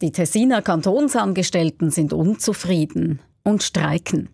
Die 0.00 0.12
Tessiner 0.12 0.62
Kantonsangestellten 0.62 1.90
sind 1.90 2.12
unzufrieden 2.12 3.18
und 3.42 3.64
streiken. 3.64 4.28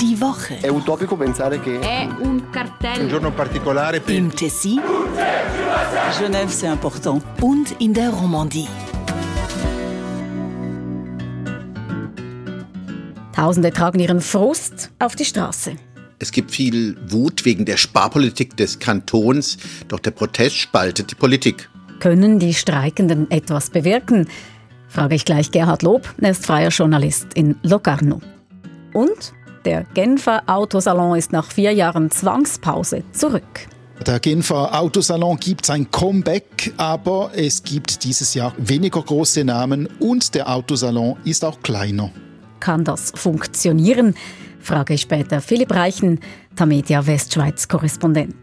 Die 0.00 0.18
Woche. 0.18 0.56
È 0.62 0.68
utopico 0.68 1.18
pensare 1.18 1.60
che 1.60 1.78
È 1.80 2.08
un 2.20 2.48
cartello. 2.50 3.02
Un 3.02 3.08
giorno 3.10 3.30
particolare 3.30 4.00
per 4.00 4.14
Im 4.14 4.34
Tessin. 4.34 4.80
Genève, 6.18 6.50
c'est 6.50 6.72
important. 6.72 7.22
Und 7.42 7.74
in 7.78 7.92
der 7.92 8.08
Romandie. 8.08 8.68
Tausende 13.34 13.70
tragen 13.70 14.00
ihren 14.00 14.22
Frust 14.22 14.92
auf 14.98 15.14
die 15.14 15.26
Straße. 15.26 15.76
Es 16.18 16.32
gibt 16.32 16.52
viel 16.52 16.96
Wut 17.10 17.44
wegen 17.44 17.66
der 17.66 17.76
Sparpolitik 17.76 18.56
des 18.56 18.78
Kantons, 18.78 19.58
doch 19.88 19.98
der 19.98 20.12
Protest 20.12 20.56
spaltet 20.56 21.10
die 21.10 21.16
Politik. 21.16 21.68
Können 22.00 22.38
die 22.38 22.54
Streikenden 22.54 23.30
etwas 23.30 23.70
bewirken? 23.70 24.26
Frage 24.88 25.14
ich 25.14 25.24
gleich 25.24 25.50
Gerhard 25.50 25.82
Lob, 25.82 26.12
er 26.20 26.30
ist 26.30 26.46
freier 26.46 26.70
Journalist 26.70 27.34
in 27.34 27.56
Locarno. 27.62 28.20
Und 28.92 29.32
der 29.64 29.84
Genfer 29.94 30.42
Autosalon 30.46 31.16
ist 31.16 31.30
nach 31.30 31.52
vier 31.52 31.72
Jahren 31.72 32.10
Zwangspause 32.10 33.04
zurück. 33.12 33.68
Der 34.06 34.18
Genfer 34.18 34.80
Autosalon 34.80 35.36
gibt 35.36 35.66
sein 35.66 35.90
Comeback, 35.90 36.72
aber 36.78 37.32
es 37.34 37.62
gibt 37.62 38.02
dieses 38.02 38.32
Jahr 38.32 38.54
weniger 38.56 39.02
große 39.02 39.44
Namen 39.44 39.86
und 39.98 40.34
der 40.34 40.48
Autosalon 40.48 41.18
ist 41.24 41.44
auch 41.44 41.60
kleiner. 41.60 42.10
Kann 42.60 42.82
das 42.82 43.12
funktionieren? 43.14 44.14
Frage 44.58 44.94
ich 44.94 45.02
später 45.02 45.42
Philipp 45.42 45.72
Reichen, 45.72 46.20
Tamedia 46.56 47.06
Westschweiz-Korrespondent. 47.06 48.34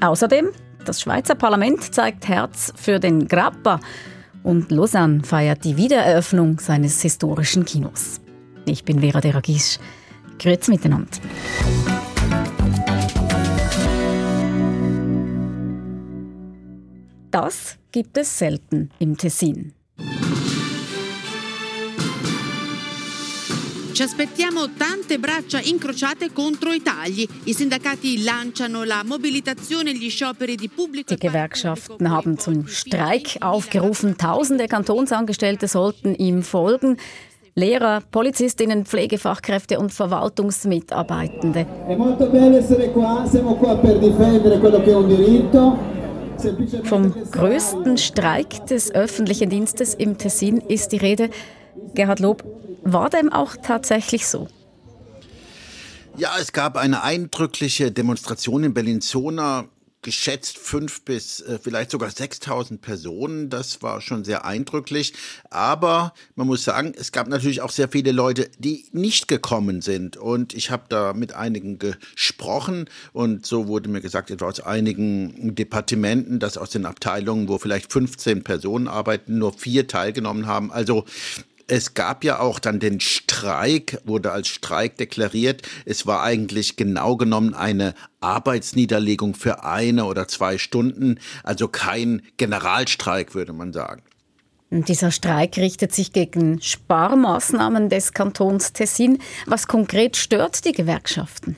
Außerdem, 0.00 0.48
das 0.88 1.02
Schweizer 1.02 1.34
Parlament 1.34 1.94
zeigt 1.94 2.28
Herz 2.28 2.72
für 2.74 2.98
den 2.98 3.28
Grappa 3.28 3.78
und 4.42 4.70
Lausanne 4.70 5.22
feiert 5.22 5.64
die 5.64 5.76
Wiedereröffnung 5.76 6.58
seines 6.60 7.02
historischen 7.02 7.66
Kinos. 7.66 8.22
Ich 8.64 8.84
bin 8.84 9.00
Vera 9.00 9.20
Deragisch. 9.20 9.78
Grüezi 10.38 10.70
miteinander. 10.70 11.10
Das 17.30 17.76
gibt 17.92 18.16
es 18.16 18.38
selten 18.38 18.90
im 18.98 19.18
Tessin. 19.18 19.74
Ci 23.98 24.04
aspettiamo 24.04 24.74
tante 24.76 25.18
braccia 25.18 25.58
incrociate 25.60 26.30
contro 26.32 26.72
i 26.72 26.80
tagli. 26.80 27.26
I 27.46 27.52
sindacati 27.52 28.22
lanciano 28.22 28.84
la 28.84 29.02
mobilitazione 29.04 29.90
e 29.90 29.94
gli 29.94 30.08
scioperi 30.08 30.54
di 30.54 30.68
pubblico. 30.68 31.12
Die 31.12 31.18
Gewerkschaften 31.18 32.08
haben 32.08 32.38
zum 32.38 32.68
Streik 32.68 33.38
aufgerufen. 33.40 34.16
Tausende 34.16 34.68
Kantonsangestellte 34.68 35.66
sollten 35.66 36.14
ihm 36.14 36.44
folgen. 36.44 36.96
Lehrer, 37.54 38.00
Polizistinnen, 38.08 38.84
Pflegefachkräfte 38.84 39.80
und 39.80 39.92
Verwaltungsmitarbeitende. 39.92 41.66
È 41.88 41.96
molto 41.96 42.28
bello 42.28 42.56
essere 42.56 42.92
qua, 42.92 43.26
siamo 43.28 43.56
qua 43.56 43.78
per 43.78 43.98
difendere 43.98 44.60
quello 44.60 44.80
che 44.80 44.92
è 44.92 44.94
un 44.94 45.08
diritto. 45.08 45.76
Vom 46.84 47.12
größten 47.32 47.96
Streik 47.96 48.64
des 48.68 48.94
öffentlichen 48.94 49.48
Dienstes 49.48 49.94
im 49.94 50.16
Tessin 50.16 50.62
ist 50.68 50.92
die 50.92 50.98
Rede. 50.98 51.30
Gerhard 51.94 52.20
Lob, 52.20 52.44
war 52.92 53.10
dem 53.10 53.32
auch 53.32 53.56
tatsächlich 53.56 54.26
so? 54.26 54.48
Ja, 56.16 56.32
es 56.40 56.52
gab 56.52 56.76
eine 56.76 57.02
eindrückliche 57.02 57.92
Demonstration 57.92 58.64
in 58.64 58.74
Bellinzona, 58.74 59.68
geschätzt 60.02 60.58
fünf 60.58 61.02
bis 61.02 61.40
äh, 61.40 61.58
vielleicht 61.62 61.90
sogar 61.90 62.10
6000 62.10 62.80
Personen. 62.80 63.50
Das 63.50 63.82
war 63.82 64.00
schon 64.00 64.24
sehr 64.24 64.44
eindrücklich. 64.44 65.12
Aber 65.50 66.14
man 66.36 66.46
muss 66.46 66.64
sagen, 66.64 66.92
es 66.96 67.12
gab 67.12 67.28
natürlich 67.28 67.60
auch 67.62 67.70
sehr 67.70 67.88
viele 67.88 68.12
Leute, 68.12 68.48
die 68.58 68.86
nicht 68.92 69.28
gekommen 69.28 69.80
sind. 69.80 70.16
Und 70.16 70.54
ich 70.54 70.70
habe 70.70 70.84
da 70.88 71.12
mit 71.14 71.34
einigen 71.34 71.78
gesprochen. 71.78 72.88
Und 73.12 73.44
so 73.44 73.66
wurde 73.66 73.88
mir 73.88 74.00
gesagt, 74.00 74.30
etwa 74.30 74.46
aus 74.46 74.60
einigen 74.60 75.54
Departementen, 75.54 76.38
dass 76.38 76.58
aus 76.58 76.70
den 76.70 76.86
Abteilungen, 76.86 77.48
wo 77.48 77.58
vielleicht 77.58 77.92
15 77.92 78.44
Personen 78.44 78.88
arbeiten, 78.88 79.38
nur 79.38 79.52
vier 79.52 79.88
teilgenommen 79.88 80.46
haben. 80.46 80.70
Also 80.72 81.04
es 81.68 81.94
gab 81.94 82.24
ja 82.24 82.40
auch 82.40 82.58
dann 82.58 82.80
den 82.80 82.98
Streik, 82.98 84.00
wurde 84.04 84.32
als 84.32 84.48
Streik 84.48 84.96
deklariert. 84.96 85.62
Es 85.84 86.06
war 86.06 86.22
eigentlich 86.22 86.76
genau 86.76 87.16
genommen 87.16 87.54
eine 87.54 87.94
Arbeitsniederlegung 88.20 89.34
für 89.34 89.64
eine 89.64 90.06
oder 90.06 90.26
zwei 90.28 90.58
Stunden, 90.58 91.20
also 91.44 91.68
kein 91.68 92.22
Generalstreik, 92.38 93.34
würde 93.34 93.52
man 93.52 93.72
sagen. 93.72 94.02
Und 94.70 94.88
dieser 94.88 95.10
Streik 95.10 95.56
richtet 95.56 95.94
sich 95.94 96.12
gegen 96.12 96.60
Sparmaßnahmen 96.60 97.88
des 97.88 98.12
Kantons 98.12 98.72
Tessin. 98.72 99.18
Was 99.46 99.66
konkret 99.66 100.16
stört 100.16 100.64
die 100.64 100.72
Gewerkschaften? 100.72 101.56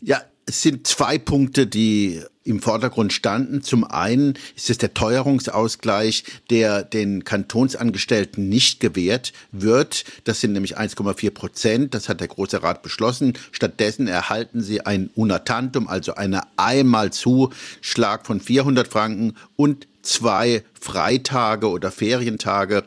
Ja, 0.00 0.22
es 0.46 0.62
sind 0.62 0.86
zwei 0.86 1.18
Punkte, 1.18 1.66
die 1.66 2.22
im 2.44 2.60
Vordergrund 2.60 3.12
standen. 3.12 3.62
Zum 3.62 3.84
einen 3.84 4.34
ist 4.56 4.70
es 4.70 4.78
der 4.78 4.94
Teuerungsausgleich, 4.94 6.24
der 6.50 6.82
den 6.82 7.24
Kantonsangestellten 7.24 8.48
nicht 8.48 8.80
gewährt 8.80 9.32
wird. 9.52 10.04
Das 10.24 10.40
sind 10.40 10.52
nämlich 10.52 10.78
1,4 10.78 11.30
Prozent. 11.30 11.94
Das 11.94 12.08
hat 12.08 12.20
der 12.20 12.28
Große 12.28 12.62
Rat 12.62 12.82
beschlossen. 12.82 13.34
Stattdessen 13.52 14.08
erhalten 14.08 14.62
sie 14.62 14.84
ein 14.84 15.10
Unatantum, 15.14 15.88
also 15.88 16.14
eine 16.14 16.42
Einmalzuschlag 16.56 18.26
von 18.26 18.40
400 18.40 18.88
Franken 18.88 19.36
und 19.56 19.86
zwei 20.02 20.64
Freitage 20.78 21.68
oder 21.68 21.90
Ferientage 21.90 22.84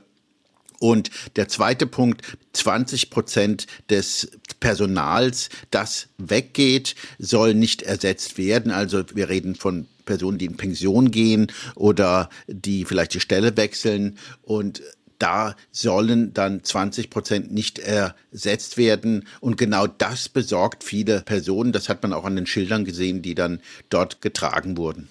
und 0.85 1.09
der 1.35 1.47
zweite 1.47 1.87
Punkt, 1.87 2.21
20 2.53 3.09
Prozent 3.09 3.65
des 3.89 4.37
Personals, 4.59 5.49
das 5.71 6.09
weggeht, 6.19 6.93
soll 7.17 7.55
nicht 7.55 7.81
ersetzt 7.81 8.37
werden. 8.37 8.71
Also 8.71 9.03
wir 9.15 9.27
reden 9.27 9.55
von 9.55 9.87
Personen, 10.05 10.37
die 10.37 10.45
in 10.45 10.57
Pension 10.57 11.09
gehen 11.09 11.51
oder 11.73 12.29
die 12.45 12.85
vielleicht 12.85 13.15
die 13.15 13.19
Stelle 13.19 13.57
wechseln 13.57 14.19
und 14.43 14.83
da 15.17 15.55
sollen 15.71 16.35
dann 16.35 16.63
20 16.63 17.09
Prozent 17.09 17.51
nicht 17.51 17.79
ersetzt 17.79 18.77
werden. 18.77 19.25
Und 19.39 19.57
genau 19.57 19.87
das 19.87 20.29
besorgt 20.29 20.83
viele 20.83 21.21
Personen. 21.21 21.71
Das 21.71 21.89
hat 21.89 22.03
man 22.03 22.13
auch 22.13 22.25
an 22.25 22.35
den 22.35 22.45
Schildern 22.45 22.85
gesehen, 22.85 23.23
die 23.23 23.33
dann 23.33 23.61
dort 23.89 24.21
getragen 24.21 24.77
wurden. 24.77 25.07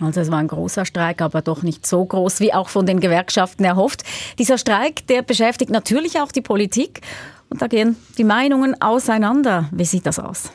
Also 0.00 0.20
es 0.20 0.30
war 0.30 0.38
ein 0.38 0.48
großer 0.48 0.84
Streik, 0.84 1.22
aber 1.22 1.42
doch 1.42 1.62
nicht 1.62 1.86
so 1.86 2.04
groß, 2.04 2.40
wie 2.40 2.52
auch 2.52 2.68
von 2.68 2.86
den 2.86 3.00
Gewerkschaften 3.00 3.64
erhofft. 3.64 4.02
Dieser 4.38 4.58
Streik, 4.58 5.06
der 5.06 5.22
beschäftigt 5.22 5.70
natürlich 5.70 6.20
auch 6.20 6.32
die 6.32 6.42
Politik. 6.42 7.00
Und 7.48 7.62
da 7.62 7.66
gehen 7.66 7.96
die 8.18 8.24
Meinungen 8.24 8.80
auseinander. 8.80 9.68
Wie 9.72 9.84
sieht 9.84 10.06
das 10.06 10.18
aus? 10.18 10.50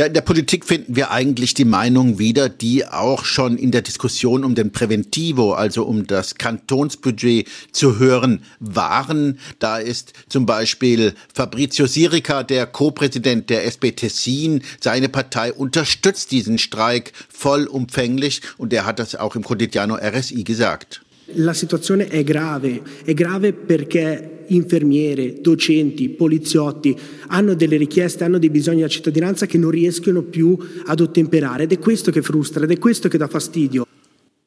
Ja, 0.00 0.06
in 0.06 0.14
der 0.14 0.22
Politik 0.22 0.64
finden 0.64 0.96
wir 0.96 1.10
eigentlich 1.10 1.52
die 1.52 1.66
Meinung 1.66 2.18
wieder, 2.18 2.48
die 2.48 2.86
auch 2.86 3.26
schon 3.26 3.58
in 3.58 3.70
der 3.70 3.82
Diskussion 3.82 4.44
um 4.44 4.54
den 4.54 4.72
Präventivo, 4.72 5.52
also 5.52 5.84
um 5.84 6.06
das 6.06 6.36
Kantonsbudget 6.36 7.46
zu 7.72 7.98
hören 7.98 8.42
waren. 8.60 9.38
Da 9.58 9.76
ist 9.76 10.14
zum 10.30 10.46
Beispiel 10.46 11.12
Fabrizio 11.34 11.86
Sirica, 11.86 12.44
der 12.44 12.64
Co-Präsident 12.66 13.50
der 13.50 13.66
SP 13.68 13.92
Tessin. 13.92 14.62
Seine 14.80 15.10
Partei 15.10 15.52
unterstützt 15.52 16.30
diesen 16.30 16.56
Streik 16.56 17.12
vollumfänglich 17.28 18.40
und 18.56 18.72
er 18.72 18.86
hat 18.86 19.00
das 19.00 19.16
auch 19.16 19.36
im 19.36 19.44
Quotidiano 19.44 19.96
RSI 19.96 20.44
gesagt. 20.44 21.02
La 21.34 21.52
situazione 21.52 22.08
è 22.08 22.24
grave, 22.24 22.80
è 23.04 23.12
grave 23.12 23.52
perché 23.52 24.39
infermiere, 24.50 25.40
docenti, 25.40 26.08
poliziotti 26.08 26.96
hanno 27.28 27.54
delle 27.54 27.76
richieste, 27.76 28.24
hanno 28.24 28.38
dei 28.38 28.50
bisogni 28.50 28.78
della 28.78 28.88
cittadinanza 28.88 29.46
che 29.46 29.58
non 29.58 29.70
riescono 29.70 30.22
più 30.22 30.56
ad 30.86 31.00
ottemperare 31.00 31.64
ed 31.64 31.72
è 31.72 31.78
questo 31.78 32.10
che 32.10 32.22
frustra 32.22 32.64
ed 32.64 32.70
è 32.70 32.78
questo 32.78 33.08
che 33.08 33.18
dà 33.18 33.28
fastidio. 33.28 33.86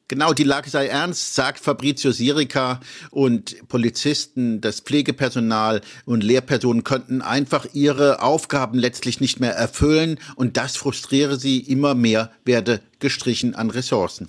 Genau, 0.06 0.34
die 0.34 0.44
Lage 0.44 0.68
sei 0.68 0.88
ernst, 0.88 1.32
sagt 1.32 1.60
Fabrizio 1.60 2.12
Sirica 2.12 2.78
und 3.10 3.56
Polizisten, 3.68 4.60
das 4.60 4.80
Pflegepersonal 4.80 5.80
und 6.04 6.22
Lehrpersonen 6.22 6.84
könnten 6.84 7.22
einfach 7.22 7.66
ihre 7.72 8.20
Aufgaben 8.20 8.78
letztlich 8.78 9.20
nicht 9.20 9.40
mehr 9.40 9.54
erfüllen 9.54 10.18
und 10.36 10.58
das 10.58 10.76
frustriere 10.76 11.38
sie 11.38 11.58
immer 11.58 11.94
mehr, 11.94 12.30
werde 12.44 12.82
gestrichen 12.98 13.54
an 13.54 13.70
Ressourcen. 13.70 14.28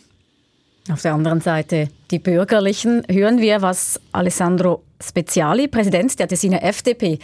Auf 0.88 1.02
der 1.02 1.16
anderen 1.16 1.42
Seite 1.42 1.90
die 2.12 2.20
Bürgerlichen. 2.20 3.02
Hören 3.10 3.40
wir, 3.40 3.62
was 3.64 4.00
Alessandro 4.12 4.84
Speziali, 5.02 5.68
Präsident 5.68 6.20
der 6.20 6.28
Tessiner 6.28 6.62
FDP, 6.62 7.18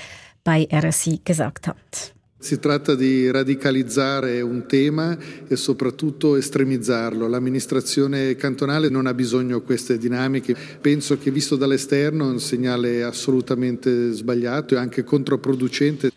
bei 0.44 0.68
RSI 0.72 1.22
gesagt 1.24 1.68
hat. 1.68 2.14
Si 2.40 2.60
tratta 2.60 2.96
di 2.96 3.30
radicalizzare 3.30 4.42
un 4.42 4.66
tema 4.66 5.16
e 5.48 5.56
soprattutto 5.56 6.36
estremizzarlo. 6.36 7.28
L'amministrazione 7.28 8.36
cantonale 8.36 8.90
non 8.90 9.06
ha 9.06 9.14
bisogno 9.14 9.60
di 9.60 9.66
queste 9.66 10.00
dinamiche. 10.00 10.56
Penso 10.82 11.20
che 11.20 11.30
visto 11.30 11.56
dall'esterno 11.56 12.28
è 12.28 12.32
un 12.32 12.40
segnale 12.40 13.04
assolutamente 13.04 14.12
sbagliato 14.14 14.74
e 14.74 14.80
anche 14.80 15.04
controproducente. 15.04 16.10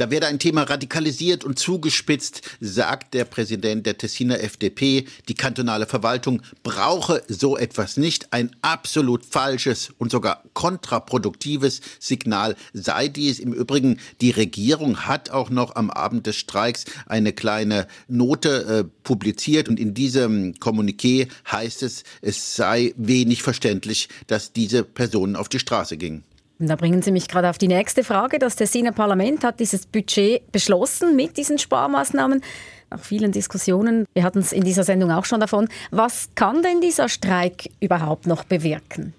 Da 0.00 0.10
werde 0.10 0.28
ein 0.28 0.38
Thema 0.38 0.62
radikalisiert 0.62 1.44
und 1.44 1.58
zugespitzt, 1.58 2.40
sagt 2.58 3.12
der 3.12 3.26
Präsident 3.26 3.84
der 3.84 3.98
Tessiner 3.98 4.40
FDP. 4.40 5.04
Die 5.28 5.34
kantonale 5.34 5.84
Verwaltung 5.84 6.40
brauche 6.62 7.22
so 7.28 7.58
etwas 7.58 7.98
nicht. 7.98 8.32
Ein 8.32 8.56
absolut 8.62 9.26
falsches 9.26 9.92
und 9.98 10.10
sogar 10.10 10.42
kontraproduktives 10.54 11.82
Signal 11.98 12.56
sei 12.72 13.08
dies. 13.08 13.40
Im 13.40 13.52
Übrigen, 13.52 14.00
die 14.22 14.30
Regierung 14.30 15.06
hat 15.06 15.28
auch 15.28 15.50
noch 15.50 15.76
am 15.76 15.90
Abend 15.90 16.26
des 16.26 16.36
Streiks 16.36 16.86
eine 17.04 17.34
kleine 17.34 17.86
Note 18.08 18.48
äh, 18.64 18.84
publiziert 19.02 19.68
und 19.68 19.78
in 19.78 19.92
diesem 19.92 20.54
Kommuniqué 20.54 21.28
heißt 21.52 21.82
es, 21.82 22.04
es 22.22 22.56
sei 22.56 22.94
wenig 22.96 23.42
verständlich, 23.42 24.08
dass 24.28 24.54
diese 24.54 24.82
Personen 24.82 25.36
auf 25.36 25.50
die 25.50 25.58
Straße 25.58 25.98
gingen. 25.98 26.24
Da 26.62 26.76
bringen 26.76 27.00
Sie 27.00 27.10
mich 27.10 27.26
gerade 27.26 27.48
auf 27.48 27.56
die 27.56 27.68
nächste 27.68 28.04
Frage. 28.04 28.38
Das 28.38 28.54
Tessiner 28.54 28.92
Parlament 28.92 29.44
hat 29.44 29.60
dieses 29.60 29.86
Budget 29.86 30.52
beschlossen 30.52 31.16
mit 31.16 31.38
diesen 31.38 31.56
Sparmaßnahmen. 31.56 32.42
Nach 32.90 33.00
vielen 33.02 33.32
Diskussionen, 33.32 34.04
wir 34.12 34.24
hatten 34.24 34.40
es 34.40 34.52
in 34.52 34.62
dieser 34.62 34.84
Sendung 34.84 35.10
auch 35.10 35.24
schon 35.24 35.40
davon, 35.40 35.68
was 35.90 36.28
kann 36.34 36.62
denn 36.62 36.82
dieser 36.82 37.08
Streik 37.08 37.70
überhaupt 37.80 38.26
noch 38.26 38.44
bewirken? 38.44 39.14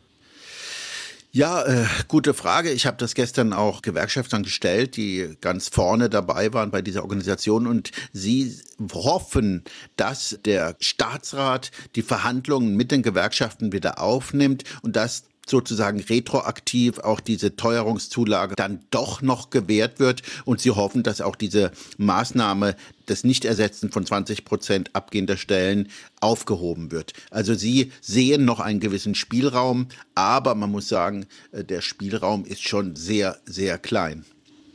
Ja, 1.33 1.63
äh, 1.63 1.85
gute 2.09 2.33
Frage. 2.33 2.71
Ich 2.71 2.85
habe 2.85 2.97
das 2.97 3.15
gestern 3.15 3.53
auch 3.53 3.81
Gewerkschaftern 3.81 4.43
gestellt, 4.43 4.97
die 4.97 5.37
ganz 5.39 5.69
vorne 5.69 6.09
dabei 6.09 6.53
waren 6.53 6.69
bei 6.69 6.81
dieser 6.81 7.03
Organisation 7.03 7.65
und 7.65 7.91
sie 8.11 8.53
hoffen, 8.93 9.63
dass 9.95 10.37
der 10.43 10.75
Staatsrat 10.81 11.71
die 11.95 12.01
Verhandlungen 12.01 12.75
mit 12.75 12.91
den 12.91 13.01
Gewerkschaften 13.01 13.71
wieder 13.71 13.99
aufnimmt 14.01 14.65
und 14.81 14.97
dass 14.97 15.23
sozusagen 15.47 15.99
retroaktiv 15.99 16.99
auch 16.99 17.19
diese 17.19 17.55
Teuerungszulage 17.55 18.55
dann 18.55 18.79
doch 18.91 19.21
noch 19.21 19.49
gewährt 19.49 19.99
wird. 19.99 20.21
Und 20.45 20.61
sie 20.61 20.71
hoffen, 20.71 21.03
dass 21.03 21.21
auch 21.21 21.35
diese 21.35 21.71
Maßnahme 21.97 22.75
des 23.07 23.23
Nichtersetzen 23.23 23.91
von 23.91 24.05
20 24.05 24.45
Prozent 24.45 24.95
abgehender 24.95 25.37
Stellen 25.37 25.89
aufgehoben 26.19 26.91
wird. 26.91 27.13
Also 27.29 27.53
sie 27.53 27.91
sehen 28.01 28.45
noch 28.45 28.59
einen 28.59 28.79
gewissen 28.79 29.15
Spielraum, 29.15 29.87
aber 30.15 30.55
man 30.55 30.71
muss 30.71 30.87
sagen, 30.87 31.25
äh, 31.51 31.63
der 31.63 31.81
Spielraum 31.81 32.45
ist 32.45 32.61
schon 32.61 32.95
sehr, 32.95 33.37
sehr 33.45 33.77
klein. 33.77 34.25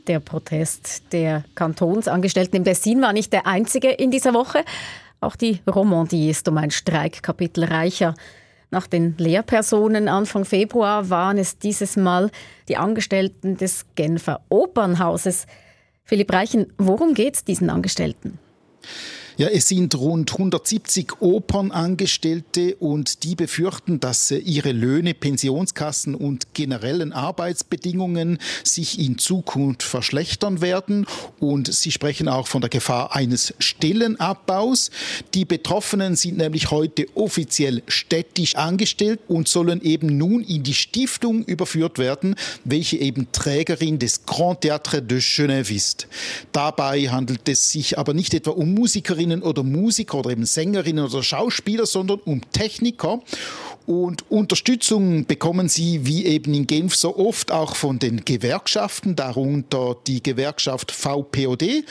Der 0.07 0.19
Protest 0.21 1.03
der 1.11 1.43
Kantonsangestellten 1.55 2.55
im 2.55 2.63
Tessin 2.63 3.01
war 3.01 3.11
nicht 3.11 3.33
der 3.33 3.45
einzige 3.45 3.89
in 3.89 4.09
dieser 4.09 4.33
Woche. 4.33 4.63
Auch 5.19 5.35
die 5.35 5.59
Romandie 5.67 6.29
ist 6.29 6.47
um 6.47 6.57
ein 6.57 6.71
Streikkapitel 6.71 7.65
reicher. 7.65 8.13
Nach 8.69 8.87
den 8.87 9.15
Lehrpersonen 9.17 10.09
Anfang 10.09 10.43
Februar 10.43 11.09
waren 11.09 11.37
es 11.37 11.57
dieses 11.57 11.95
Mal 11.95 12.29
die 12.67 12.77
Angestellten 12.77 13.55
des 13.55 13.85
Genfer 13.95 14.41
Opernhauses. 14.49 15.45
Philipp 16.03 16.33
Reichen, 16.33 16.73
worum 16.77 17.13
geht 17.13 17.35
es 17.35 17.43
diesen 17.45 17.69
Angestellten? 17.69 18.39
Ja, 19.39 19.49
es 19.49 19.67
sind 19.67 19.93
rund 19.93 20.31
170 20.31 21.21
Opernangestellte 21.21 22.73
und 22.77 23.21
die 23.23 23.35
befürchten, 23.35 23.99
dass 23.99 24.31
ihre 24.31 24.71
Löhne, 24.71 25.13
Pensionskassen 25.13 26.15
und 26.15 26.55
generellen 26.55 27.13
Arbeitsbedingungen 27.13 28.39
sich 28.63 28.97
in 28.97 29.19
Zukunft 29.19 29.83
verschlechtern 29.83 30.61
werden 30.61 31.05
und 31.39 31.71
sie 31.71 31.91
sprechen 31.91 32.27
auch 32.27 32.47
von 32.47 32.61
der 32.61 32.71
Gefahr 32.71 33.15
eines 33.15 33.53
Stellenabbaus. 33.59 34.89
Die 35.35 35.45
Betroffenen 35.45 36.15
sind 36.15 36.37
nämlich 36.37 36.71
heute 36.71 37.05
offiziell 37.13 37.83
städtisch 37.87 38.55
angestellt 38.55 39.19
und 39.27 39.47
sollen 39.47 39.83
eben 39.83 40.17
nun 40.17 40.41
in 40.41 40.63
die 40.63 40.73
Stiftung 40.73 41.43
überführt 41.43 41.99
werden, 41.99 42.33
welche 42.63 42.97
eben 42.97 43.31
Trägerin 43.31 43.99
des 43.99 44.25
Grand 44.25 44.65
Théâtre 44.65 44.99
de 44.99 45.19
Genève 45.19 45.71
ist. 45.71 46.07
Dabei 46.53 47.01
handelt 47.09 47.47
es 47.47 47.69
sich 47.69 47.99
aber 47.99 48.15
nicht 48.15 48.33
etwa 48.33 48.49
um 48.49 48.73
Musikerinnen 48.73 49.26
Musikerinnen 49.27 49.43
oder 49.43 49.63
Musiker 49.63 50.19
oder 50.19 50.31
eben 50.31 50.45
Sängerinnen 50.45 51.05
oder 51.05 51.23
Schauspieler, 51.23 51.85
sondern 51.85 52.19
um 52.25 52.41
Techniker. 52.51 53.21
Und 53.87 54.29
Unterstützung 54.29 55.25
bekommen 55.27 55.69
sie, 55.69 56.05
wie 56.05 56.25
eben 56.25 56.53
in 56.53 56.67
Genf 56.67 56.93
so 56.93 57.15
oft, 57.15 57.53
auch 57.53 57.77
von 57.77 57.99
den 57.99 58.25
Gewerkschaften, 58.25 59.15
darunter 59.15 59.95
die 60.05 60.21
Gewerkschaft 60.21 60.91
VPOD. 60.91 61.85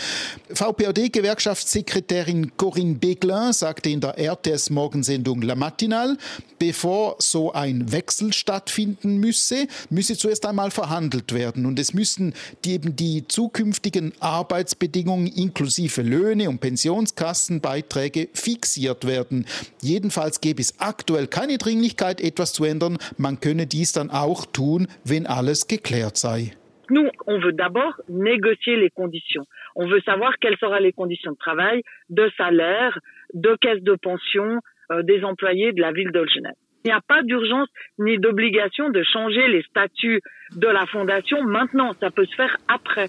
VPOD-Gewerkschaftssekretärin 0.53 2.53
Corinne 2.59 2.97
Beglin 2.97 3.55
sagte 3.55 3.89
in 3.89 4.03
der 4.03 4.19
RTS-Morgensendung 4.19 5.41
La 5.41 5.55
Matinale, 5.55 6.19
bevor 6.59 7.17
so 7.19 7.55
ein 7.55 7.91
Wechsel 7.91 8.35
stattfinden 8.35 9.17
müsse, 9.17 9.67
müsse 9.89 10.19
zuerst 10.19 10.45
einmal 10.45 10.71
verhandelt 10.71 11.33
werden. 11.33 11.65
Und 11.65 11.79
es 11.79 11.95
müssen 11.95 12.35
die, 12.67 12.75
eben 12.75 12.95
die 12.95 13.27
zukünftigen 13.27 14.13
Arbeitsbedingungen 14.21 15.29
inklusive 15.29 16.03
Löhne 16.03 16.51
und 16.51 16.61
Pensionskassenbeiträge 16.61 18.29
fixiert 18.35 19.07
werden. 19.07 19.47
Jedenfalls 19.81 20.43
gäbe 20.43 20.61
es 20.61 20.75
aktuell 20.77 21.27
keine 21.27 21.57
Dringlichkeit 21.57 21.86
Etwas 22.21 22.53
zu 22.53 22.65
ändern. 22.65 22.99
Man 23.17 23.41
könne 23.41 23.67
dies 23.67 23.93
dann 23.93 24.11
auch 24.11 24.47
tun, 24.47 24.89
wenn 25.05 25.27
alles 25.27 25.67
geklärt 25.67 26.17
sei. 26.17 26.53
Nous, 26.89 27.11
on 27.27 27.41
veut 27.41 27.53
d'abord 27.53 27.95
négocier 28.09 28.77
les 28.77 28.91
conditions. 28.91 29.45
On 29.75 29.89
veut 29.89 30.03
savoir 30.03 30.39
quelles 30.41 30.57
seront 30.59 30.79
les 30.81 30.93
conditions 30.93 31.33
de 31.33 31.39
travail, 31.39 31.83
de 32.11 32.31
salaire, 32.37 32.99
de 33.35 33.57
caisse 33.61 33.83
de 33.83 33.95
pension 33.95 34.61
euh, 34.93 35.03
des 35.03 35.25
employés 35.25 35.73
de 35.73 35.81
la 35.81 35.93
ville 35.93 36.13
de 36.13 36.25
Genève. 36.27 36.55
Il 36.85 36.89
n'y 36.89 36.93
a 36.93 37.01
pas 37.01 37.23
d'urgence 37.25 37.69
ni 37.99 38.19
d'obligation 38.19 38.91
de 38.91 39.03
changer 39.03 39.49
les 39.49 39.63
statuts 39.63 40.21
de 40.55 40.69
la 40.69 40.87
fondation 40.87 41.43
maintenant. 41.43 41.93
Ça 41.99 42.13
peut 42.13 42.27
se 42.27 42.35
faire 42.37 42.57
après. 42.69 43.09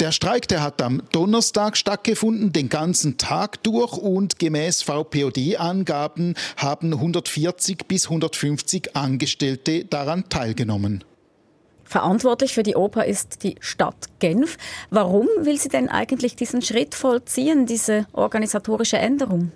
Der 0.00 0.12
Streik, 0.12 0.48
der 0.48 0.62
hat 0.62 0.82
am 0.82 1.02
Donnerstag 1.12 1.76
stattgefunden, 1.76 2.52
den 2.52 2.68
ganzen 2.68 3.18
Tag 3.18 3.62
durch 3.62 3.96
und 3.96 4.38
gemäß 4.38 4.82
VPOD-Angaben 4.82 6.34
haben 6.56 6.92
140 6.92 7.86
bis 7.86 8.04
150 8.06 8.96
Angestellte 8.96 9.84
daran 9.84 10.28
teilgenommen. 10.28 11.04
Verantwortlich 11.84 12.52
für 12.52 12.64
die 12.64 12.74
Oper 12.74 13.04
ist 13.04 13.44
die 13.44 13.54
Stadt 13.60 14.08
Genf. 14.18 14.56
Warum 14.90 15.28
will 15.40 15.58
sie 15.58 15.68
denn 15.68 15.88
eigentlich 15.88 16.34
diesen 16.34 16.60
Schritt 16.60 16.96
vollziehen, 16.96 17.66
diese 17.66 18.06
organisatorische 18.12 18.98
Änderung? 18.98 19.52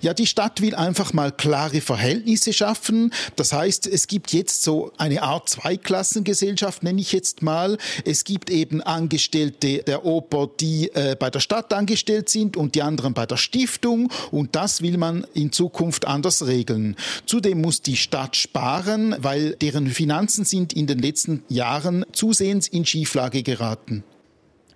Ja, 0.00 0.14
die 0.14 0.26
Stadt 0.26 0.60
will 0.60 0.74
einfach 0.74 1.12
mal 1.12 1.32
klare 1.32 1.80
Verhältnisse 1.80 2.52
schaffen. 2.52 3.12
Das 3.36 3.52
heißt, 3.52 3.86
es 3.86 4.06
gibt 4.06 4.32
jetzt 4.32 4.62
so 4.62 4.92
eine 4.96 5.22
Art 5.22 5.48
Zweiklassengesellschaft, 5.48 6.82
nenne 6.82 7.00
ich 7.00 7.12
jetzt 7.12 7.42
mal. 7.42 7.78
Es 8.04 8.24
gibt 8.24 8.50
eben 8.50 8.82
Angestellte 8.82 9.82
der 9.82 10.04
Oper, 10.04 10.48
die 10.60 10.90
äh, 10.94 11.16
bei 11.18 11.30
der 11.30 11.40
Stadt 11.40 11.72
angestellt 11.72 12.28
sind 12.28 12.56
und 12.56 12.74
die 12.74 12.82
anderen 12.82 13.14
bei 13.14 13.26
der 13.26 13.36
Stiftung. 13.36 14.10
Und 14.30 14.54
das 14.56 14.82
will 14.82 14.98
man 14.98 15.26
in 15.34 15.52
Zukunft 15.52 16.06
anders 16.06 16.46
regeln. 16.46 16.96
Zudem 17.26 17.60
muss 17.60 17.82
die 17.82 17.96
Stadt 17.96 18.36
sparen, 18.36 19.16
weil 19.18 19.52
deren 19.56 19.88
Finanzen 19.88 20.44
sind 20.44 20.72
in 20.72 20.86
den 20.86 20.98
letzten 20.98 21.42
Jahren 21.48 22.04
zusehends 22.12 22.68
in 22.68 22.86
Schieflage 22.86 23.42
geraten. 23.42 24.04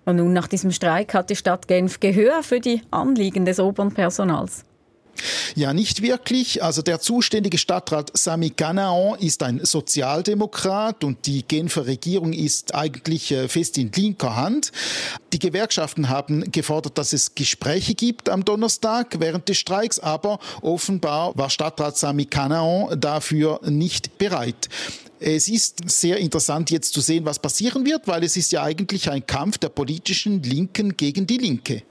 Und 0.05 0.17
nun 0.17 0.33
nach 0.33 0.47
diesem 0.47 0.71
Streik 0.71 1.13
hat 1.13 1.29
die 1.29 1.35
Stadt 1.35 1.67
Genf 1.67 1.99
Gehör 1.99 2.43
für 2.43 2.59
die 2.59 2.81
Anliegen 2.91 3.45
des 3.45 3.59
Opernpersonals. 3.59 4.65
Ja, 5.55 5.73
nicht 5.73 6.01
wirklich. 6.01 6.63
Also 6.63 6.81
der 6.81 6.99
zuständige 6.99 7.57
Stadtrat 7.57 8.11
Sami 8.17 8.49
Canaan 8.49 9.19
ist 9.19 9.43
ein 9.43 9.63
Sozialdemokrat 9.63 11.03
und 11.03 11.25
die 11.25 11.43
Genfer 11.43 11.85
Regierung 11.85 12.33
ist 12.33 12.73
eigentlich 12.73 13.31
äh, 13.31 13.47
fest 13.47 13.77
in 13.77 13.91
linker 13.91 14.35
Hand. 14.35 14.71
Die 15.31 15.39
Gewerkschaften 15.39 16.09
haben 16.09 16.51
gefordert, 16.51 16.97
dass 16.97 17.13
es 17.13 17.35
Gespräche 17.35 17.93
gibt 17.95 18.29
am 18.29 18.45
Donnerstag 18.45 19.19
während 19.19 19.47
des 19.49 19.57
Streiks, 19.57 19.99
aber 19.99 20.39
offenbar 20.61 21.37
war 21.37 21.49
Stadtrat 21.49 21.97
Sami 21.97 22.25
Canaan 22.25 22.99
dafür 22.99 23.59
nicht 23.63 24.17
bereit. 24.17 24.69
Es 25.19 25.47
ist 25.47 25.89
sehr 25.89 26.17
interessant 26.17 26.69
jetzt 26.69 26.93
zu 26.93 26.99
sehen, 26.99 27.25
was 27.25 27.39
passieren 27.39 27.85
wird, 27.85 28.07
weil 28.07 28.23
es 28.23 28.35
ist 28.35 28.51
ja 28.51 28.63
eigentlich 28.63 29.09
ein 29.09 29.25
Kampf 29.25 29.57
der 29.57 29.69
politischen 29.69 30.43
Linken 30.43 30.97
gegen 30.97 31.25
die 31.25 31.37
Linke. 31.37 31.83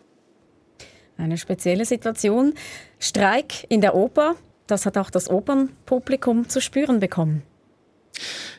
Eine 1.23 1.39
spezielle 1.39 1.85
Situation. 1.85 2.55
Streik 2.99 3.65
in 3.69 3.81
der 3.81 3.95
Oper, 3.95 4.35
das 4.67 4.87
hat 4.87 4.99
auch 4.99 5.09
das 5.09 5.31
Opernpublikum 5.31 6.49
zu 6.49 6.61
spüren 6.61 6.99
bekommen. 6.99 7.45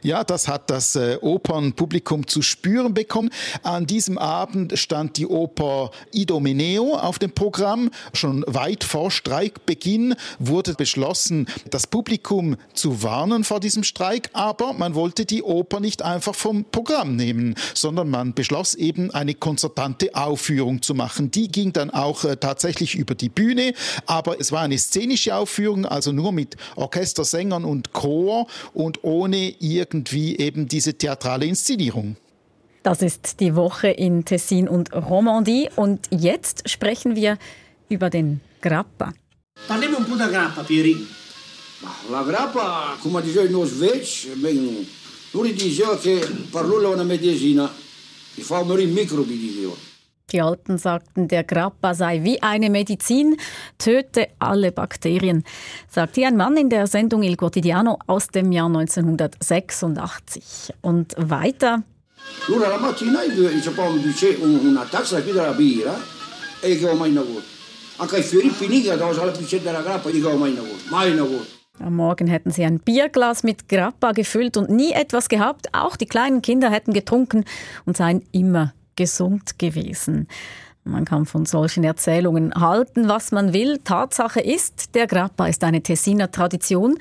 Ja, 0.01 0.23
das 0.23 0.47
hat 0.47 0.69
das 0.69 0.95
äh, 0.95 1.17
Opernpublikum 1.21 2.27
zu 2.27 2.41
spüren 2.41 2.93
bekommen. 2.93 3.29
An 3.61 3.85
diesem 3.85 4.17
Abend 4.17 4.77
stand 4.77 5.17
die 5.17 5.27
Oper 5.27 5.91
Idomeneo 6.11 6.95
auf 6.95 7.19
dem 7.19 7.31
Programm. 7.31 7.89
Schon 8.13 8.43
weit 8.47 8.83
vor 8.83 9.11
Streikbeginn 9.11 10.15
wurde 10.39 10.73
beschlossen, 10.73 11.47
das 11.69 11.87
Publikum 11.87 12.57
zu 12.73 13.03
warnen 13.03 13.43
vor 13.43 13.59
diesem 13.59 13.83
Streik, 13.83 14.29
aber 14.33 14.73
man 14.73 14.95
wollte 14.95 15.25
die 15.25 15.43
Oper 15.43 15.79
nicht 15.79 16.01
einfach 16.01 16.35
vom 16.35 16.65
Programm 16.65 17.15
nehmen, 17.15 17.55
sondern 17.73 18.09
man 18.09 18.33
beschloss 18.33 18.73
eben 18.75 19.11
eine 19.11 19.33
konzertante 19.33 20.15
Aufführung 20.15 20.81
zu 20.81 20.95
machen. 20.95 21.31
Die 21.31 21.47
ging 21.47 21.71
dann 21.71 21.91
auch 21.91 22.25
äh, 22.25 22.35
tatsächlich 22.35 22.95
über 22.95 23.15
die 23.15 23.29
Bühne, 23.29 23.73
aber 24.05 24.39
es 24.39 24.51
war 24.51 24.61
eine 24.61 24.77
szenische 24.77 25.35
Aufführung, 25.35 25.85
also 25.85 26.11
nur 26.11 26.33
mit 26.33 26.57
Orchester, 26.75 27.23
Sängern 27.23 27.63
und 27.63 27.93
Chor 27.93 28.47
und 28.73 29.03
ohne 29.03 29.42
irgendwie 29.59 30.37
eben 30.37 30.67
diese 30.67 30.93
theatrale 30.93 31.45
Inszenierung. 31.45 32.15
Das 32.83 33.01
ist 33.01 33.39
die 33.39 33.55
Woche 33.55 33.87
in 33.87 34.25
Tessin 34.25 34.67
und 34.67 34.91
Romandie 34.93 35.69
und 35.75 36.07
jetzt 36.11 36.69
sprechen 36.69 37.15
wir 37.15 37.37
über 37.89 38.09
den 38.09 38.41
Grappa. 38.61 39.13
Parliamo 39.67 39.97
un 39.99 40.05
po' 40.05 40.17
da 40.17 40.27
grappa, 40.27 40.63
Pieri. 40.63 41.07
La 42.09 42.23
grappa, 42.23 42.97
come 43.01 43.21
diceva 43.21 43.43
il 43.43 43.51
nostro 43.51 43.85
vecchio, 43.85 44.33
lui 45.31 45.53
diceva 45.53 45.97
che 45.97 46.19
per 46.51 46.65
lui 46.65 46.83
è 46.83 46.87
una 46.87 47.03
medicina, 47.03 47.71
che 48.35 48.41
fa 48.41 48.63
morire 48.63 48.91
microbi, 48.91 49.37
diceva. 49.37 49.92
Die 50.33 50.41
Alten 50.41 50.79
sagten, 50.79 51.27
der 51.27 51.43
Grappa 51.43 51.93
sei 51.93 52.23
wie 52.23 52.41
eine 52.41 52.71
Medizin, 52.71 53.37
töte 53.77 54.29
alle 54.39 54.71
Bakterien, 54.71 55.43
sagt 55.87 56.15
hier 56.15 56.27
ein 56.27 56.37
Mann 56.37 56.57
in 56.57 56.71
der 56.71 56.87
Sendung 56.87 57.21
Il 57.21 57.37
Quotidiano 57.37 57.99
aus 58.07 58.29
dem 58.29 58.51
Jahr 58.51 58.65
1986. 58.65 60.73
Und 60.81 61.13
weiter. 61.17 61.83
Lui 62.47 62.57
la 62.57 62.79
mattina 62.79 63.19
dice 63.27 64.37
una 64.41 64.85
tazza 64.85 65.21
più 65.21 65.33
della 65.33 65.51
birra 65.51 65.95
e 66.61 66.79
che 66.79 66.89
ho 66.89 66.95
mai 66.95 67.15
avuto. 67.15 67.43
Anche 67.97 68.17
i 68.17 68.23
fiori 68.23 68.49
finiti, 68.49 68.87
da 68.87 68.95
la 68.95 69.31
piccetta 69.31 69.65
della 69.65 69.83
grappa, 69.83 70.09
dico 70.09 70.29
ho 70.29 70.37
mai 70.37 70.57
avuto. 70.57 70.81
Mai 70.89 71.15
avuto. 71.15 71.45
Am 71.79 71.95
Morgen 71.95 72.27
hätten 72.27 72.49
sie 72.49 72.63
ein 72.63 72.79
Bierglas 72.79 73.43
mit 73.43 73.69
Grappa 73.69 74.13
gefüllt 74.13 74.57
und 74.57 74.71
nie 74.71 74.93
etwas 74.93 75.29
gehabt. 75.29 75.67
Auch 75.73 75.95
die 75.95 76.07
kleinen 76.07 76.41
Kinder 76.41 76.71
hätten 76.71 76.93
getrunken 76.93 77.45
und 77.85 77.97
seien 77.97 78.23
immer 78.31 78.73
gesund 78.95 79.59
gewesen. 79.59 80.27
Man 80.83 81.05
kann 81.05 81.25
von 81.25 81.45
solchen 81.45 81.83
Erzählungen 81.83 82.53
halten, 82.55 83.07
was 83.07 83.31
man 83.31 83.53
will. 83.53 83.79
Tatsache 83.83 84.41
ist, 84.41 84.95
der 84.95 85.07
Grappa 85.07 85.47
ist 85.47 85.63
eine 85.63 85.81
Tessiner 85.81 86.29
Tradition 86.29 86.97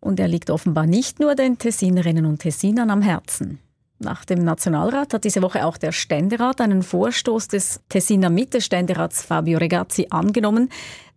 und 0.00 0.18
er 0.18 0.26
liegt 0.26 0.50
offenbar 0.50 0.86
nicht 0.86 1.20
nur 1.20 1.36
den 1.36 1.58
Tessinerinnen 1.58 2.26
und 2.26 2.38
Tessinern 2.38 2.90
am 2.90 3.02
Herzen. 3.02 3.60
Nach 4.00 4.24
dem 4.24 4.42
Nationalrat 4.42 5.14
hat 5.14 5.22
diese 5.22 5.42
Woche 5.42 5.64
auch 5.64 5.76
der 5.76 5.92
Ständerat 5.92 6.60
einen 6.60 6.82
Vorstoß 6.82 7.46
des 7.46 7.80
Tessiner 7.88 8.30
Mitte-Ständerats 8.30 9.22
Fabio 9.22 9.58
Regazzi 9.58 10.08
angenommen, 10.10 10.70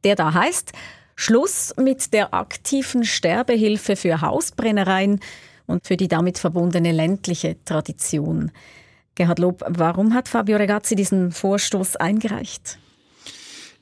der 0.03 0.15
da 0.15 0.35
heißt, 0.35 0.71
Schluss 1.15 1.73
mit 1.77 2.13
der 2.13 2.35
aktiven 2.35 3.03
Sterbehilfe 3.03 3.95
für 3.95 4.21
Hausbrennereien 4.21 5.19
und 5.65 5.87
für 5.87 5.97
die 5.97 6.07
damit 6.07 6.37
verbundene 6.37 6.91
ländliche 6.91 7.55
Tradition. 7.65 8.51
Gerhard 9.15 9.39
Lob, 9.39 9.63
warum 9.67 10.13
hat 10.13 10.27
Fabio 10.27 10.57
Regazzi 10.57 10.95
diesen 10.95 11.31
Vorstoß 11.31 11.95
eingereicht? 11.95 12.77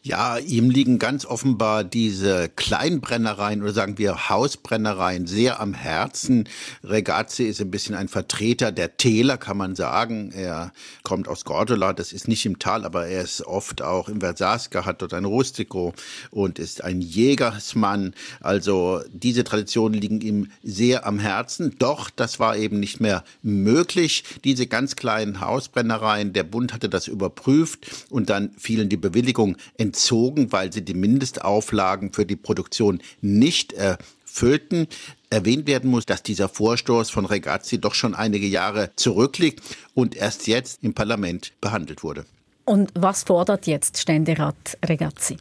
Ja, 0.05 0.37
ihm 0.37 0.69
liegen 0.69 0.99
ganz 0.99 1.25
offenbar 1.25 1.85
diese 1.85 2.49
Kleinbrennereien 2.49 3.61
oder 3.61 3.71
sagen 3.71 3.97
wir 3.97 4.27
Hausbrennereien 4.27 5.27
sehr 5.27 5.61
am 5.61 5.73
Herzen. 5.73 6.49
Regazzi 6.83 7.43
ist 7.43 7.61
ein 7.61 7.71
bisschen 7.71 7.95
ein 7.95 8.09
Vertreter 8.09 8.73
der 8.73 8.97
Täler, 8.97 9.37
kann 9.37 9.55
man 9.55 9.77
sagen. 9.77 10.33
Er 10.33 10.73
kommt 11.03 11.29
aus 11.29 11.45
Gordola, 11.45 11.93
das 11.93 12.11
ist 12.11 12.27
nicht 12.27 12.45
im 12.45 12.59
Tal, 12.59 12.83
aber 12.83 13.07
er 13.07 13.21
ist 13.21 13.45
oft 13.45 13.81
auch 13.81 14.09
im 14.09 14.19
Versasca, 14.19 14.83
hat 14.83 15.01
dort 15.01 15.13
ein 15.13 15.23
Rustico 15.23 15.93
und 16.31 16.59
ist 16.59 16.83
ein 16.83 16.99
Jägersmann. 16.99 18.13
Also 18.41 18.99
diese 19.13 19.45
Traditionen 19.45 20.01
liegen 20.01 20.19
ihm 20.19 20.51
sehr 20.63 21.05
am 21.05 21.17
Herzen. 21.17 21.77
Doch 21.79 22.09
das 22.09 22.41
war 22.41 22.57
eben 22.57 22.81
nicht 22.81 22.99
mehr 22.99 23.23
möglich, 23.41 24.25
diese 24.43 24.67
ganz 24.67 24.97
kleinen 24.97 25.39
Hausbrennereien. 25.39 26.33
Der 26.33 26.43
Bund 26.43 26.73
hatte 26.73 26.89
das 26.89 27.07
überprüft 27.07 27.89
und 28.09 28.29
dann 28.29 28.51
fielen 28.57 28.89
die 28.89 28.97
Bewilligungen 28.97 29.55
entzogen, 29.93 30.51
weil 30.51 30.73
sie 30.73 30.83
die 30.83 30.95
Mindestauflagen 30.95 32.13
für 32.13 32.25
die 32.25 32.35
Produktion 32.35 32.99
nicht 33.21 33.73
erfüllten. 33.73 34.87
Erwähnt 35.29 35.67
werden 35.67 35.89
muss, 35.89 36.05
dass 36.05 36.23
dieser 36.23 36.49
Vorstoß 36.49 37.11
von 37.11 37.25
Regazzi 37.25 37.79
doch 37.79 37.93
schon 37.93 38.15
einige 38.15 38.47
Jahre 38.47 38.91
zurückliegt 38.95 39.61
und 39.93 40.15
erst 40.15 40.47
jetzt 40.47 40.83
im 40.83 40.95
Parlament 40.95 41.53
behandelt 41.61 42.03
wurde. 42.03 42.25
Und 42.65 42.91
was 42.95 43.23
fordert 43.23 43.67
jetzt 43.67 43.99
Ständerat 43.99 44.77
Regazzi? 44.83 45.37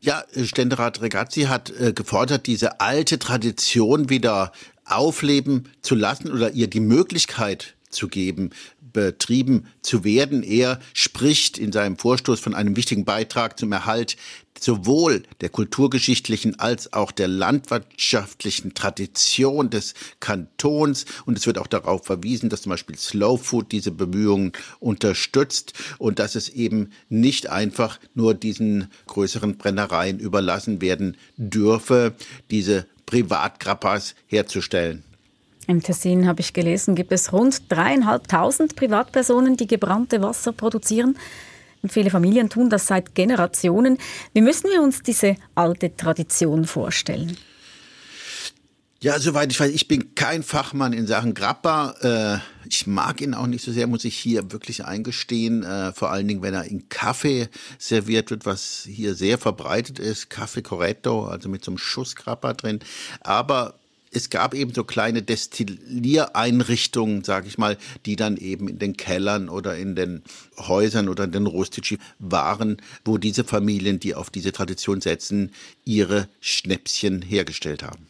Ja, 0.00 0.22
Ständerat 0.44 1.00
Regazzi 1.00 1.42
hat 1.42 1.70
äh, 1.70 1.92
gefordert, 1.92 2.46
diese 2.46 2.80
alte 2.80 3.18
Tradition 3.18 4.08
wieder 4.08 4.52
aufleben 4.84 5.68
zu 5.82 5.96
lassen 5.96 6.30
oder 6.30 6.52
ihr 6.52 6.68
die 6.68 6.80
Möglichkeit 6.80 7.74
zu 7.90 8.08
geben, 8.08 8.50
betrieben 8.96 9.66
zu 9.82 10.04
werden. 10.04 10.42
Er 10.42 10.80
spricht 10.94 11.58
in 11.58 11.70
seinem 11.70 11.98
Vorstoß 11.98 12.40
von 12.40 12.54
einem 12.54 12.76
wichtigen 12.76 13.04
Beitrag 13.04 13.58
zum 13.58 13.70
Erhalt 13.70 14.16
sowohl 14.58 15.22
der 15.42 15.50
kulturgeschichtlichen 15.50 16.58
als 16.58 16.94
auch 16.94 17.12
der 17.12 17.28
landwirtschaftlichen 17.28 18.72
Tradition 18.72 19.68
des 19.68 19.92
Kantons. 20.18 21.04
Und 21.26 21.36
es 21.36 21.46
wird 21.46 21.58
auch 21.58 21.66
darauf 21.66 22.06
verwiesen, 22.06 22.48
dass 22.48 22.62
zum 22.62 22.70
Beispiel 22.70 22.96
Slow 22.96 23.36
Food 23.36 23.70
diese 23.70 23.90
Bemühungen 23.90 24.52
unterstützt 24.80 25.74
und 25.98 26.18
dass 26.18 26.34
es 26.34 26.48
eben 26.48 26.88
nicht 27.10 27.50
einfach 27.50 28.00
nur 28.14 28.32
diesen 28.32 28.90
größeren 29.08 29.58
Brennereien 29.58 30.18
überlassen 30.20 30.80
werden 30.80 31.18
dürfe, 31.36 32.14
diese 32.50 32.86
Privatgrappas 33.04 34.14
herzustellen. 34.26 35.04
Im 35.66 35.82
Tessin, 35.82 36.26
habe 36.28 36.40
ich 36.40 36.52
gelesen, 36.52 36.94
gibt 36.94 37.12
es 37.12 37.32
rund 37.32 37.70
dreieinhalbtausend 37.70 38.76
Privatpersonen, 38.76 39.56
die 39.56 39.66
gebrannte 39.66 40.22
Wasser 40.22 40.52
produzieren. 40.52 41.16
Viele 41.88 42.10
Familien 42.10 42.48
tun 42.48 42.70
das 42.70 42.86
seit 42.86 43.14
Generationen. 43.14 43.98
Wie 44.32 44.40
müssen 44.40 44.70
wir 44.70 44.82
uns 44.82 45.02
diese 45.02 45.36
alte 45.54 45.94
Tradition 45.96 46.64
vorstellen? 46.64 47.36
Ja, 49.00 49.18
soweit 49.18 49.52
ich 49.52 49.60
weiß, 49.60 49.70
ich 49.72 49.88
bin 49.88 50.14
kein 50.14 50.42
Fachmann 50.42 50.92
in 50.92 51.06
Sachen 51.06 51.34
Grappa. 51.34 51.94
Äh, 52.00 52.66
ich 52.68 52.86
mag 52.86 53.20
ihn 53.20 53.34
auch 53.34 53.46
nicht 53.46 53.62
so 53.62 53.70
sehr, 53.70 53.86
muss 53.86 54.04
ich 54.04 54.16
hier 54.16 54.50
wirklich 54.52 54.84
eingestehen. 54.84 55.62
Äh, 55.64 55.92
vor 55.92 56.10
allen 56.10 56.26
Dingen, 56.26 56.42
wenn 56.42 56.54
er 56.54 56.64
in 56.64 56.88
Kaffee 56.88 57.48
serviert 57.78 58.30
wird, 58.30 58.46
was 58.46 58.88
hier 58.90 59.14
sehr 59.14 59.36
verbreitet 59.36 59.98
ist. 59.98 60.30
Kaffee 60.30 60.62
Corretto, 60.62 61.26
also 61.26 61.48
mit 61.48 61.62
so 61.64 61.72
einem 61.72 61.78
Schuss 61.78 62.16
Grappa 62.16 62.54
drin. 62.54 62.80
Aber 63.20 63.74
es 64.16 64.30
gab 64.30 64.54
eben 64.54 64.72
so 64.72 64.82
kleine 64.82 65.22
Destilliereinrichtungen, 65.22 67.22
sage 67.22 67.48
ich 67.48 67.58
mal, 67.58 67.76
die 68.06 68.16
dann 68.16 68.38
eben 68.38 68.68
in 68.68 68.78
den 68.78 68.96
Kellern 68.96 69.50
oder 69.50 69.76
in 69.76 69.94
den 69.94 70.22
Häusern 70.56 71.10
oder 71.10 71.24
in 71.24 71.32
den 71.32 71.46
Rustici 71.46 71.98
waren, 72.18 72.78
wo 73.04 73.18
diese 73.18 73.44
Familien, 73.44 74.00
die 74.00 74.14
auf 74.14 74.30
diese 74.30 74.52
Tradition 74.52 75.02
setzen, 75.02 75.52
ihre 75.84 76.28
Schnäpschen 76.40 77.20
hergestellt 77.20 77.82
haben 77.82 78.06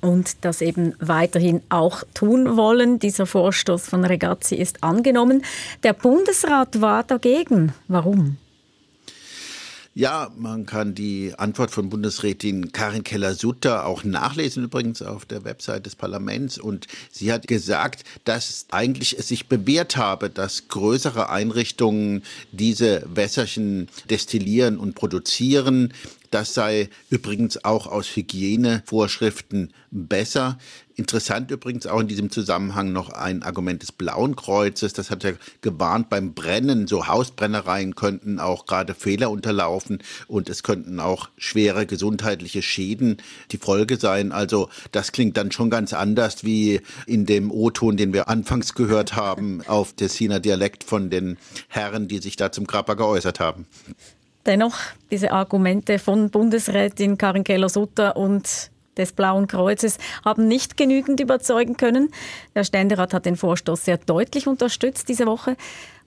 und 0.00 0.44
das 0.44 0.60
eben 0.60 0.94
weiterhin 0.98 1.62
auch 1.70 2.02
tun 2.12 2.58
wollen. 2.58 2.98
Dieser 2.98 3.24
Vorstoß 3.24 3.88
von 3.88 4.04
Regazzi 4.04 4.54
ist 4.54 4.84
angenommen. 4.84 5.42
Der 5.82 5.94
Bundesrat 5.94 6.82
war 6.82 7.04
dagegen. 7.04 7.72
Warum? 7.88 8.36
Ja, 9.96 10.32
man 10.36 10.66
kann 10.66 10.96
die 10.96 11.34
Antwort 11.36 11.70
von 11.70 11.88
Bundesrätin 11.88 12.72
Karin 12.72 13.04
Keller-Sutter 13.04 13.86
auch 13.86 14.02
nachlesen, 14.02 14.64
übrigens 14.64 15.02
auf 15.02 15.24
der 15.24 15.44
Website 15.44 15.86
des 15.86 15.94
Parlaments. 15.94 16.58
Und 16.58 16.88
sie 17.12 17.32
hat 17.32 17.46
gesagt, 17.46 18.02
dass 18.24 18.66
eigentlich 18.72 19.16
es 19.16 19.28
sich 19.28 19.46
bewährt 19.46 19.96
habe, 19.96 20.30
dass 20.30 20.66
größere 20.66 21.30
Einrichtungen 21.30 22.24
diese 22.50 23.04
Wässerchen 23.06 23.88
destillieren 24.10 24.78
und 24.78 24.96
produzieren. 24.96 25.92
Das 26.34 26.52
sei 26.52 26.88
übrigens 27.10 27.64
auch 27.64 27.86
aus 27.86 28.08
Hygienevorschriften 28.16 29.72
besser. 29.92 30.58
Interessant 30.96 31.52
übrigens 31.52 31.86
auch 31.86 32.00
in 32.00 32.08
diesem 32.08 32.28
Zusammenhang 32.28 32.92
noch 32.92 33.10
ein 33.10 33.44
Argument 33.44 33.80
des 33.82 33.92
Blauen 33.92 34.34
Kreuzes. 34.34 34.92
Das 34.94 35.12
hat 35.12 35.22
ja 35.22 35.30
gewarnt 35.60 36.10
beim 36.10 36.34
Brennen. 36.34 36.88
So 36.88 37.06
Hausbrennereien 37.06 37.94
könnten 37.94 38.40
auch 38.40 38.66
gerade 38.66 38.94
Fehler 38.94 39.30
unterlaufen 39.30 40.02
und 40.26 40.48
es 40.48 40.64
könnten 40.64 40.98
auch 40.98 41.28
schwere 41.36 41.86
gesundheitliche 41.86 42.62
Schäden 42.62 43.18
die 43.52 43.58
Folge 43.58 43.96
sein. 43.96 44.32
Also 44.32 44.70
das 44.90 45.12
klingt 45.12 45.36
dann 45.36 45.52
schon 45.52 45.70
ganz 45.70 45.92
anders 45.92 46.42
wie 46.42 46.80
in 47.06 47.26
dem 47.26 47.52
O-Ton, 47.52 47.96
den 47.96 48.12
wir 48.12 48.28
anfangs 48.28 48.74
gehört 48.74 49.14
haben 49.14 49.62
auf 49.68 49.92
Tessiner 49.92 50.40
Dialekt 50.40 50.82
von 50.82 51.10
den 51.10 51.38
Herren, 51.68 52.08
die 52.08 52.18
sich 52.18 52.34
da 52.34 52.50
zum 52.50 52.66
Grappa 52.66 52.94
geäußert 52.94 53.38
haben. 53.38 53.66
Dennoch, 54.46 54.76
diese 55.10 55.32
Argumente 55.32 55.98
von 55.98 56.30
Bundesrätin 56.30 57.16
Karin 57.16 57.44
Keller-Sutter 57.44 58.16
und 58.16 58.70
des 58.96 59.12
Blauen 59.12 59.46
Kreuzes 59.46 59.98
haben 60.24 60.46
nicht 60.46 60.76
genügend 60.76 61.18
überzeugen 61.18 61.76
können. 61.76 62.10
Der 62.54 62.64
Ständerat 62.64 63.14
hat 63.14 63.26
den 63.26 63.36
Vorstoß 63.36 63.84
sehr 63.84 63.96
deutlich 63.96 64.46
unterstützt 64.46 65.08
diese 65.08 65.26
Woche. 65.26 65.56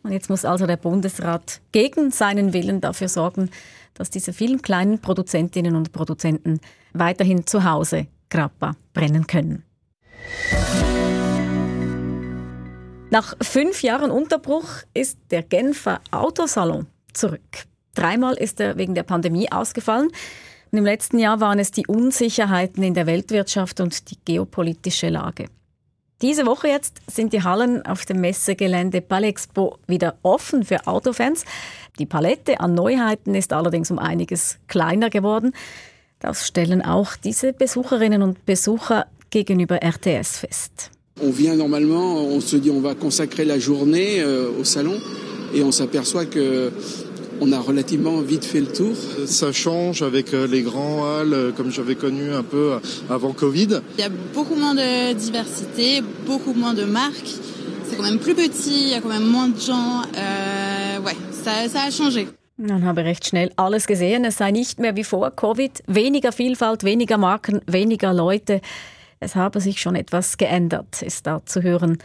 Und 0.03 0.11
jetzt 0.11 0.29
muss 0.29 0.45
also 0.45 0.67
der 0.67 0.77
Bundesrat 0.77 1.61
gegen 1.71 2.11
seinen 2.11 2.53
Willen 2.53 2.79
dafür 2.79 3.09
sorgen, 3.09 3.49
dass 3.95 4.11
diese 4.11 4.31
vielen 4.31 4.61
kleinen 4.61 4.99
Produzentinnen 4.99 5.75
und 5.75 5.91
Produzenten 5.91 6.61
weiterhin 6.93 7.47
zu 7.47 7.63
Hause 7.63 8.05
Grappa 8.29 8.75
brennen 8.93 9.25
können. 9.25 9.63
Nach 13.09 13.35
fünf 13.41 13.81
Jahren 13.81 14.11
Unterbruch 14.11 14.67
ist 14.93 15.17
der 15.31 15.41
Genfer 15.41 16.01
Autosalon 16.11 16.85
zurück. 17.13 17.67
Dreimal 17.97 18.35
ist 18.35 18.59
er 18.59 18.77
wegen 18.77 18.93
der 18.93 19.03
Pandemie 19.03 19.51
ausgefallen. 19.51 20.09
Und 20.71 20.77
im 20.77 20.85
letzten 20.85 21.17
Jahr 21.17 21.39
waren 21.39 21.57
es 21.57 21.71
die 21.71 21.87
Unsicherheiten 21.87 22.83
in 22.83 22.93
der 22.93 23.07
Weltwirtschaft 23.07 23.79
und 23.79 24.11
die 24.11 24.17
geopolitische 24.23 25.09
Lage. 25.09 25.45
Diese 26.21 26.45
Woche 26.45 26.67
jetzt 26.67 26.97
sind 27.07 27.33
die 27.33 27.43
Hallen 27.43 27.85
auf 27.85 28.05
dem 28.05 28.21
Messegelände 28.21 29.01
Palexpo 29.01 29.77
wieder 29.87 30.17
offen 30.23 30.63
für 30.63 30.85
Autofans. 30.87 31.45
Die 31.99 32.05
Palette 32.05 32.59
an 32.59 32.73
Neuheiten 32.73 33.35
ist 33.35 33.53
allerdings 33.53 33.89
um 33.91 33.99
einiges 33.99 34.57
kleiner 34.67 35.09
geworden. 35.09 35.53
Das 36.19 36.47
stellen 36.47 36.83
auch 36.83 37.15
diese 37.15 37.53
Besucherinnen 37.53 38.21
und 38.21 38.45
Besucher 38.45 39.05
gegenüber 39.29 39.79
RTS 39.83 40.39
fest. 40.39 40.91
On 41.19 41.31
vient 41.31 41.57
normalement, 41.57 42.21
on 42.31 42.41
se 42.41 42.57
dit 42.57 42.69
on 42.69 42.81
va 42.81 42.93
consacrer 42.93 43.45
la 43.45 43.57
journée 43.57 44.21
euh, 44.21 44.59
au 44.59 44.63
salon 44.63 44.99
et 45.53 45.63
on 45.63 45.71
s'aperçoit 45.71 46.25
que 46.25 46.71
on 47.41 47.51
a 47.51 47.59
relativement 47.59 48.19
vite 48.21 48.45
fait 48.45 48.59
le 48.59 48.67
tour. 48.67 48.95
Ça 49.25 49.51
change 49.51 50.01
avec 50.01 50.33
euh, 50.33 50.47
les 50.47 50.61
grands 50.61 51.05
halles 51.05 51.33
euh, 51.33 51.51
comme 51.51 51.71
j'avais 51.71 51.95
connu 51.95 52.33
un 52.33 52.43
peu 52.43 52.79
avant 53.09 53.33
Covid. 53.33 53.81
Il 53.97 54.01
y 54.01 54.03
a 54.03 54.09
beaucoup 54.33 54.55
moins 54.55 54.75
de 54.75 55.13
diversité, 55.13 56.01
beaucoup 56.25 56.53
moins 56.53 56.73
de 56.73 56.85
marques. 56.85 57.33
C'est 57.83 57.95
quand 57.95 58.03
même 58.03 58.19
plus 58.19 58.35
petit, 58.35 58.83
il 58.83 58.89
y 58.89 58.93
a 58.93 59.01
quand 59.01 59.09
même 59.09 59.27
moins 59.27 59.47
de 59.47 59.59
gens. 59.59 60.01
Euh, 60.15 60.99
ouais, 61.01 61.15
ça, 61.31 61.67
ça 61.69 61.83
a 61.83 61.91
changé. 61.91 62.27
Dann 62.59 62.83
habe 62.85 63.01
ich 63.01 63.07
recht 63.07 63.27
schnell 63.27 63.51
alles 63.55 63.85
gesehen. 63.85 64.25
Es 64.25 64.37
sei 64.37 64.51
nicht 64.51 64.79
mehr 64.79 64.95
wie 64.95 65.03
vor 65.03 65.29
Covid. 65.35 65.83
Weniger 65.85 66.31
Vielfalt, 66.31 66.83
weniger 66.83 67.17
Marken, 67.17 67.61
weniger 67.67 68.13
Leute. 68.13 68.61
Es 69.19 69.35
habe 69.35 69.61
sich 69.61 69.79
schon 69.79 69.95
etwas 69.95 70.37
geändert, 70.37 71.01
ist 71.03 71.27
da 71.27 71.41
zu 71.45 71.61
hören. 71.61 71.99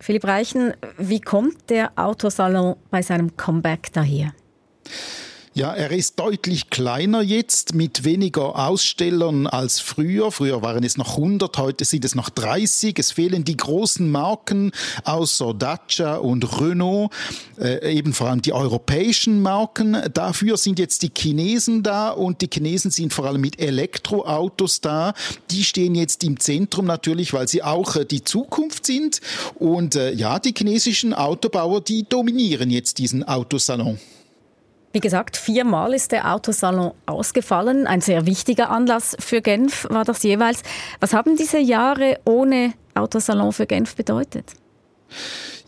Philipp 0.00 0.24
Reichen, 0.24 0.72
wie 0.96 1.20
kommt 1.20 1.68
der 1.68 1.92
Autosalon 1.96 2.76
bei 2.90 3.02
seinem 3.02 3.36
Comeback 3.36 3.92
daher? 3.92 4.32
Ja, 5.52 5.74
er 5.74 5.90
ist 5.90 6.20
deutlich 6.20 6.70
kleiner 6.70 7.22
jetzt 7.22 7.74
mit 7.74 8.04
weniger 8.04 8.56
Ausstellern 8.68 9.48
als 9.48 9.80
früher. 9.80 10.30
Früher 10.30 10.62
waren 10.62 10.84
es 10.84 10.96
noch 10.96 11.16
100, 11.16 11.58
heute 11.58 11.84
sind 11.84 12.04
es 12.04 12.14
noch 12.14 12.30
30. 12.30 12.96
Es 13.00 13.10
fehlen 13.10 13.42
die 13.42 13.56
großen 13.56 14.08
Marken 14.08 14.70
außer 15.02 15.52
Dacia 15.52 16.18
und 16.18 16.60
Renault, 16.60 17.10
äh, 17.58 17.92
eben 17.92 18.12
vor 18.12 18.28
allem 18.28 18.42
die 18.42 18.52
europäischen 18.52 19.42
Marken. 19.42 19.96
Dafür 20.14 20.56
sind 20.56 20.78
jetzt 20.78 21.02
die 21.02 21.10
Chinesen 21.12 21.82
da 21.82 22.10
und 22.10 22.42
die 22.42 22.48
Chinesen 22.48 22.92
sind 22.92 23.12
vor 23.12 23.24
allem 23.26 23.40
mit 23.40 23.60
Elektroautos 23.60 24.80
da. 24.80 25.14
Die 25.50 25.64
stehen 25.64 25.96
jetzt 25.96 26.22
im 26.22 26.38
Zentrum 26.38 26.84
natürlich, 26.84 27.32
weil 27.32 27.48
sie 27.48 27.64
auch 27.64 27.96
äh, 27.96 28.04
die 28.04 28.22
Zukunft 28.22 28.86
sind. 28.86 29.20
Und 29.56 29.96
äh, 29.96 30.12
ja, 30.12 30.38
die 30.38 30.54
chinesischen 30.56 31.12
Autobauer, 31.12 31.80
die 31.80 32.04
dominieren 32.08 32.70
jetzt 32.70 32.98
diesen 32.98 33.24
Autosalon. 33.24 33.98
Wie 34.92 35.00
gesagt, 35.00 35.36
viermal 35.36 35.94
ist 35.94 36.10
der 36.10 36.34
Autosalon 36.34 36.92
ausgefallen. 37.06 37.86
Ein 37.86 38.00
sehr 38.00 38.26
wichtiger 38.26 38.70
Anlass 38.70 39.16
für 39.20 39.40
Genf 39.40 39.86
war 39.88 40.04
das 40.04 40.22
jeweils. 40.24 40.62
Was 40.98 41.12
haben 41.12 41.36
diese 41.36 41.58
Jahre 41.58 42.18
ohne 42.24 42.72
Autosalon 42.94 43.52
für 43.52 43.66
Genf 43.66 43.94
bedeutet? 43.94 44.52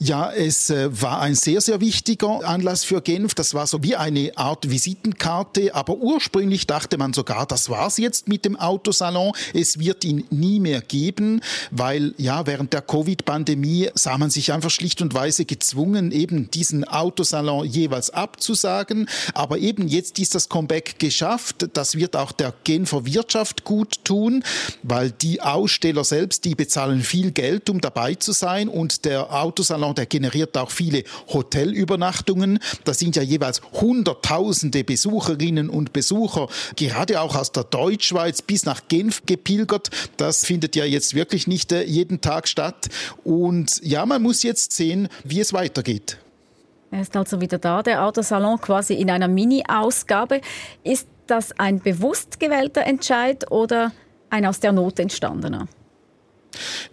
Ja, 0.04 0.32
es 0.32 0.68
äh, 0.68 1.00
war 1.00 1.20
ein 1.20 1.36
sehr, 1.36 1.60
sehr 1.60 1.80
wichtiger 1.80 2.44
Anlass 2.44 2.82
für 2.82 3.00
Genf. 3.02 3.36
Das 3.36 3.54
war 3.54 3.68
so 3.68 3.84
wie 3.84 3.94
eine 3.94 4.32
Art 4.34 4.68
Visitenkarte. 4.68 5.76
Aber 5.76 5.94
ursprünglich 5.98 6.66
dachte 6.66 6.98
man 6.98 7.12
sogar, 7.12 7.46
das 7.46 7.70
war's 7.70 7.98
jetzt 7.98 8.26
mit 8.26 8.44
dem 8.44 8.56
Autosalon. 8.56 9.30
Es 9.54 9.78
wird 9.78 10.04
ihn 10.04 10.24
nie 10.30 10.58
mehr 10.58 10.80
geben, 10.80 11.40
weil 11.70 12.14
ja, 12.18 12.48
während 12.48 12.72
der 12.72 12.82
Covid-Pandemie 12.82 13.90
sah 13.94 14.18
man 14.18 14.30
sich 14.30 14.52
einfach 14.52 14.70
schlicht 14.70 15.02
und 15.02 15.14
weise 15.14 15.44
gezwungen, 15.44 16.10
eben 16.10 16.50
diesen 16.50 16.82
Autosalon 16.82 17.64
jeweils 17.64 18.10
abzusagen. 18.10 19.08
Aber 19.34 19.58
eben 19.58 19.86
jetzt 19.86 20.18
ist 20.18 20.34
das 20.34 20.48
Comeback 20.48 20.98
geschafft. 20.98 21.68
Das 21.74 21.94
wird 21.94 22.16
auch 22.16 22.32
der 22.32 22.52
Genfer 22.64 23.06
Wirtschaft 23.06 23.62
gut 23.62 24.04
tun, 24.04 24.42
weil 24.82 25.12
die 25.12 25.42
Aussteller 25.42 26.02
selbst, 26.02 26.44
die 26.44 26.56
bezahlen 26.56 27.02
viel 27.02 27.30
Geld, 27.30 27.70
um 27.70 27.80
dabei 27.80 28.16
zu 28.16 28.32
sein. 28.32 28.68
Und 28.68 29.04
der 29.04 29.32
Autosalon 29.32 29.91
der 29.92 30.06
generiert 30.06 30.56
auch 30.56 30.70
viele 30.70 31.04
Hotelübernachtungen. 31.28 32.58
Da 32.84 32.94
sind 32.94 33.16
ja 33.16 33.22
jeweils 33.22 33.60
Hunderttausende 33.72 34.84
Besucherinnen 34.84 35.70
und 35.70 35.92
Besucher, 35.92 36.48
gerade 36.76 37.20
auch 37.20 37.36
aus 37.36 37.52
der 37.52 37.64
Deutschschweiz 37.64 38.42
bis 38.42 38.64
nach 38.64 38.82
Genf 38.88 39.22
gepilgert. 39.26 39.90
Das 40.16 40.44
findet 40.44 40.76
ja 40.76 40.84
jetzt 40.84 41.14
wirklich 41.14 41.46
nicht 41.46 41.72
äh, 41.72 41.82
jeden 41.84 42.20
Tag 42.20 42.48
statt. 42.48 42.88
Und 43.24 43.80
ja, 43.82 44.06
man 44.06 44.22
muss 44.22 44.42
jetzt 44.42 44.72
sehen, 44.72 45.08
wie 45.24 45.40
es 45.40 45.52
weitergeht. 45.52 46.18
Er 46.90 47.00
ist 47.00 47.16
also 47.16 47.40
wieder 47.40 47.58
da, 47.58 47.82
der 47.82 48.04
Autosalon 48.04 48.60
quasi 48.60 48.94
in 48.94 49.10
einer 49.10 49.28
Mini-Ausgabe. 49.28 50.42
Ist 50.84 51.08
das 51.26 51.58
ein 51.58 51.80
bewusst 51.80 52.38
gewählter 52.38 52.82
Entscheid 52.82 53.50
oder 53.50 53.92
ein 54.28 54.44
aus 54.44 54.60
der 54.60 54.72
Not 54.72 54.98
entstandener? 54.98 55.68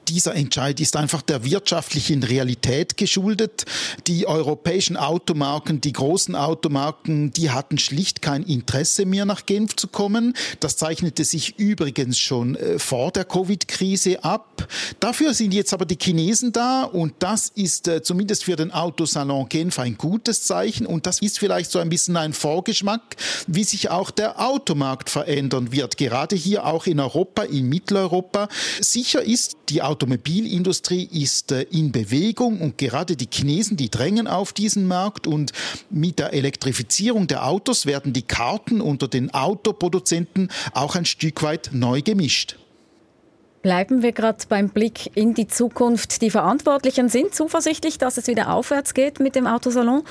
Dieser 0.07 0.35
Entscheid 0.35 0.79
ist 0.79 0.95
einfach 0.95 1.21
der 1.21 1.43
wirtschaftlichen 1.43 2.23
Realität 2.23 2.97
geschuldet. 2.97 3.65
Die 4.07 4.27
europäischen 4.27 4.97
Automarken, 4.97 5.81
die 5.81 5.93
großen 5.93 6.35
Automarken, 6.35 7.31
die 7.31 7.51
hatten 7.51 7.77
schlicht 7.77 8.21
kein 8.21 8.43
Interesse 8.43 9.05
mehr 9.05 9.25
nach 9.25 9.45
Genf 9.45 9.75
zu 9.75 9.87
kommen. 9.87 10.33
Das 10.59 10.77
zeichnete 10.77 11.23
sich 11.23 11.59
übrigens 11.59 12.17
schon 12.17 12.55
äh, 12.55 12.79
vor 12.79 13.11
der 13.11 13.25
Covid-Krise 13.25 14.23
ab. 14.23 14.67
Dafür 14.99 15.33
sind 15.33 15.53
jetzt 15.53 15.73
aber 15.73 15.85
die 15.85 15.97
Chinesen 16.01 16.51
da 16.51 16.83
und 16.83 17.13
das 17.19 17.51
ist 17.53 17.87
äh, 17.87 18.01
zumindest 18.01 18.43
für 18.43 18.55
den 18.55 18.71
Autosalon 18.71 19.47
Genf 19.49 19.79
ein 19.79 19.97
gutes 19.97 20.43
Zeichen 20.43 20.85
und 20.85 21.05
das 21.05 21.21
ist 21.21 21.39
vielleicht 21.39 21.71
so 21.71 21.79
ein 21.79 21.89
bisschen 21.89 22.17
ein 22.17 22.33
Vorgeschmack, 22.33 23.15
wie 23.47 23.63
sich 23.63 23.89
auch 23.89 24.11
der 24.11 24.39
Automarkt 24.39 25.09
verändern 25.09 25.71
wird. 25.71 25.97
Gerade 25.97 26.35
hier 26.35 26.65
auch 26.65 26.87
in 26.87 26.99
Europa, 26.99 27.43
in 27.43 27.69
Mitteleuropa. 27.69 28.49
Sicher 28.81 29.23
ist, 29.23 29.48
die 29.69 29.81
Automobilindustrie 29.81 31.03
ist 31.11 31.51
äh, 31.51 31.63
in 31.63 31.91
Bewegung 31.91 32.59
und 32.61 32.77
gerade 32.77 33.15
die 33.15 33.27
Chinesen, 33.31 33.77
die 33.77 33.89
drängen 33.89 34.27
auf 34.27 34.53
diesen 34.53 34.87
Markt 34.87 35.27
und 35.27 35.51
mit 35.89 36.19
der 36.19 36.33
Elektrifizierung 36.33 37.27
der 37.27 37.45
Autos 37.45 37.85
werden 37.85 38.13
die 38.13 38.23
Karten 38.23 38.81
unter 38.81 39.07
den 39.07 39.33
Autoproduzenten 39.33 40.49
auch 40.73 40.95
ein 40.95 41.05
Stück 41.05 41.43
weit 41.43 41.69
neu 41.73 42.01
gemischt. 42.01 42.57
Bleiben 43.61 44.01
wir 44.01 44.13
gerade 44.13 44.45
beim 44.47 44.69
Blick 44.69 45.11
in 45.15 45.33
die 45.33 45.47
Zukunft. 45.47 46.21
Die 46.21 46.29
Verantwortlichen 46.29 47.09
sind 47.09 47.35
zuversichtlich, 47.35 47.97
dass 47.97 48.17
es 48.17 48.27
wieder 48.27 48.53
aufwärts 48.53 48.93
geht 48.93 49.19
mit 49.19 49.35
dem 49.35 49.47
Autosalon. 49.47 50.03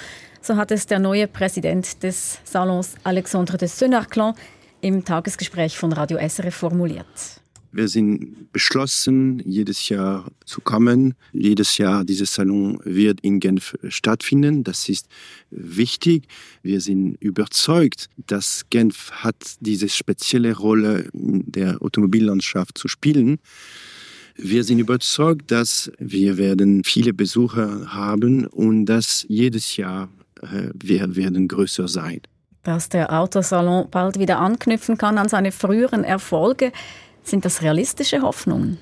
So 0.43 0.57
hat 0.57 0.71
es 0.71 0.87
der 0.87 0.99
neue 0.99 1.27
Präsident 1.27 2.03
des 2.03 2.39
Salons, 2.45 2.95
Alexandre 3.05 3.57
de 3.57 3.69
Senarclan, 3.69 4.35
im 4.83 5.05
Tagesgespräch 5.05 5.79
von 5.79 5.93
Radio 5.93 6.19
SRF 6.19 6.55
formuliert. 6.55 7.07
Wir 7.71 7.89
sind 7.89 8.53
beschlossen, 8.53 9.43
jedes 9.45 9.89
Jahr 9.89 10.31
zu 10.45 10.61
kommen. 10.61 11.15
Jedes 11.33 11.79
Jahr 11.79 12.05
dieses 12.05 12.35
Salon 12.35 12.81
wird 12.85 13.21
in 13.21 13.41
Genf 13.41 13.77
stattfinden. 13.89 14.65
Das 14.65 14.89
ist 14.89 15.07
wichtig. 15.51 16.29
Wir 16.63 16.81
sind 16.81 17.17
überzeugt, 17.21 18.09
dass 18.17 18.65
Genf 18.71 19.11
hat 19.11 19.37
diese 19.61 19.89
spezielle 19.89 20.57
Rolle 20.57 21.09
in 21.13 21.51
der 21.51 21.83
Automobillandschaft 21.83 22.79
zu 22.79 22.89
spielen. 22.89 23.39
Wir 24.37 24.65
sind 24.65 24.79
überzeugt, 24.79 25.51
dass 25.51 25.91
wir 25.99 26.39
werden 26.39 26.85
viele 26.85 27.13
Besucher 27.13 27.93
haben 27.93 28.47
und 28.47 28.87
dass 28.87 29.27
jedes 29.29 29.77
Jahr 29.77 30.09
äh, 30.43 30.71
wir 30.75 31.17
werden 31.17 31.49
größer 31.49 31.89
sein. 31.89 32.21
Dass 32.63 32.89
der 32.89 33.13
Autosalon 33.13 33.89
bald 33.91 34.19
wieder 34.19 34.39
anknüpfen 34.39 34.97
kann 34.97 35.19
an 35.19 35.29
seine 35.29 35.53
früheren 35.53 36.05
Erfolge. 36.05 36.73
Sind 37.29 37.45
das 37.45 37.61
realistische 37.61 38.23
Hoffnungen? 38.23 38.79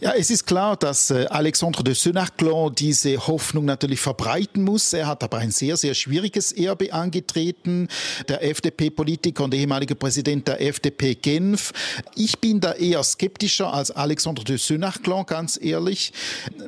Ja, 0.00 0.12
es 0.12 0.30
ist 0.30 0.46
klar, 0.46 0.76
dass 0.76 1.10
äh, 1.10 1.26
Alexandre 1.28 1.82
de 1.82 1.94
Senarclan 1.94 2.74
diese 2.74 3.26
Hoffnung 3.26 3.64
natürlich 3.64 4.00
verbreiten 4.00 4.62
muss. 4.62 4.92
Er 4.92 5.06
hat 5.06 5.24
aber 5.24 5.38
ein 5.38 5.50
sehr, 5.50 5.76
sehr 5.76 5.94
schwieriges 5.94 6.52
Erbe 6.52 6.92
angetreten. 6.92 7.88
Der 8.28 8.44
FDP-Politiker 8.44 9.44
und 9.44 9.54
ehemalige 9.54 9.96
Präsident 9.96 10.46
der 10.46 10.60
FDP 10.60 11.14
Genf. 11.14 11.72
Ich 12.14 12.38
bin 12.38 12.60
da 12.60 12.72
eher 12.72 13.02
skeptischer 13.02 13.72
als 13.72 13.90
Alexandre 13.90 14.44
de 14.44 14.56
Senarclan, 14.56 15.26
ganz 15.26 15.58
ehrlich. 15.60 16.12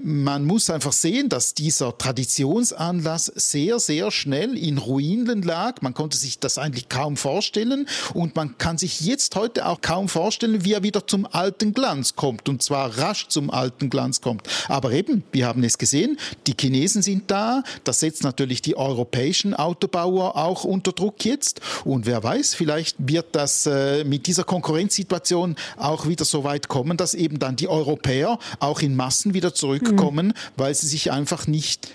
Man 0.03 0.45
muss 0.45 0.69
einfach 0.71 0.93
sehen, 0.93 1.29
dass 1.29 1.55
dieser 1.55 1.97
Traditionsanlass 1.97 3.27
sehr, 3.27 3.79
sehr 3.79 4.11
schnell 4.11 4.59
in 4.59 4.79
Ruinen 4.79 5.43
lag. 5.43 5.83
Man 5.83 5.95
konnte 5.95 6.17
sich 6.17 6.41
das 6.41 6.59
eigentlich 6.59 6.89
kaum 6.89 7.17
vorstellen 7.17 7.87
und 8.15 8.35
man 8.35 8.59
kann 8.59 8.77
sich 8.77 9.01
jetzt 9.03 9.37
heute 9.37 9.67
auch 9.67 9.81
kaum 9.81 10.09
vorstellen, 10.09 10.65
wie 10.65 10.73
er 10.73 10.83
wieder 10.83 11.07
zum 11.07 11.27
alten 11.27 11.75
Glanz 11.75 12.17
kommt 12.17 12.49
und 12.49 12.63
zwar 12.71 12.97
rasch 12.99 13.27
zum 13.27 13.51
alten 13.51 13.91
Glanz 13.91 14.21
kommt. 14.21 14.49
Aber 14.69 14.93
eben, 14.93 15.25
wir 15.33 15.49
haben 15.49 15.65
es 15.65 15.77
gesehen, 15.77 16.17
die 16.47 16.55
Chinesen 16.59 17.03
sind 17.03 17.29
da, 17.29 17.65
das 17.83 17.99
setzt 17.99 18.23
natürlich 18.23 18.63
die 18.63 18.77
europäischen 18.77 19.55
Autobauer 19.55 20.37
auch 20.37 20.63
unter 20.63 20.93
Druck 20.93 21.25
jetzt. 21.25 21.61
Und 21.85 22.07
wer 22.07 22.23
weiß, 22.23 22.55
vielleicht 22.55 22.95
wird 23.01 23.35
das 23.35 23.67
äh, 23.67 24.05
mit 24.05 24.29
dieser 24.29 24.45
Konkurrenzsituation 24.45 25.57
auch 25.79 26.07
wieder 26.07 26.25
so 26.25 26.45
weit 26.45 26.69
kommen, 26.69 26.97
dass 26.97 27.15
eben 27.15 27.41
dann 27.41 27.57
die 27.57 27.67
Europäer 27.67 28.39
auch 28.61 28.83
in 28.83 28.95
Massen 28.95 29.35
wieder 29.35 29.53
zurückkommen, 29.53 30.29
mhm. 30.29 30.33
weil 30.57 30.73
sie 30.77 30.87
sich 30.87 31.11
einfach 31.11 31.49
nicht 31.49 31.89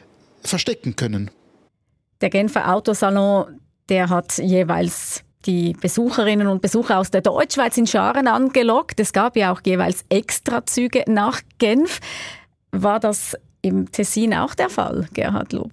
verstecken 0.44 0.98
können. 0.98 1.32
Der 2.20 2.30
Genfer 2.30 2.74
Autosalon, 2.74 3.62
der 3.88 4.10
hat 4.10 4.40
jeweils 4.40 5.24
die 5.46 5.74
Besucherinnen 5.74 6.48
und 6.48 6.62
Besucher 6.62 7.00
aus 7.00 7.12
der 7.12 7.22
Deutschschweiz 7.22 7.78
in 7.78 7.88
Scharen 7.88 8.28
angelockt. 8.28 9.00
Es 9.00 9.14
gab 9.14 9.36
ja 9.36 9.52
auch 9.52 9.62
jeweils 9.66 10.06
Extrazüge 10.10 11.04
nach 11.08 11.42
Genf. 11.58 12.00
War 12.72 13.00
das 13.00 13.36
im 13.62 13.92
Tessin 13.92 14.34
auch 14.34 14.56
der 14.56 14.70
Fall, 14.70 15.08
Gerhard 15.14 15.54
Lob? 15.54 15.72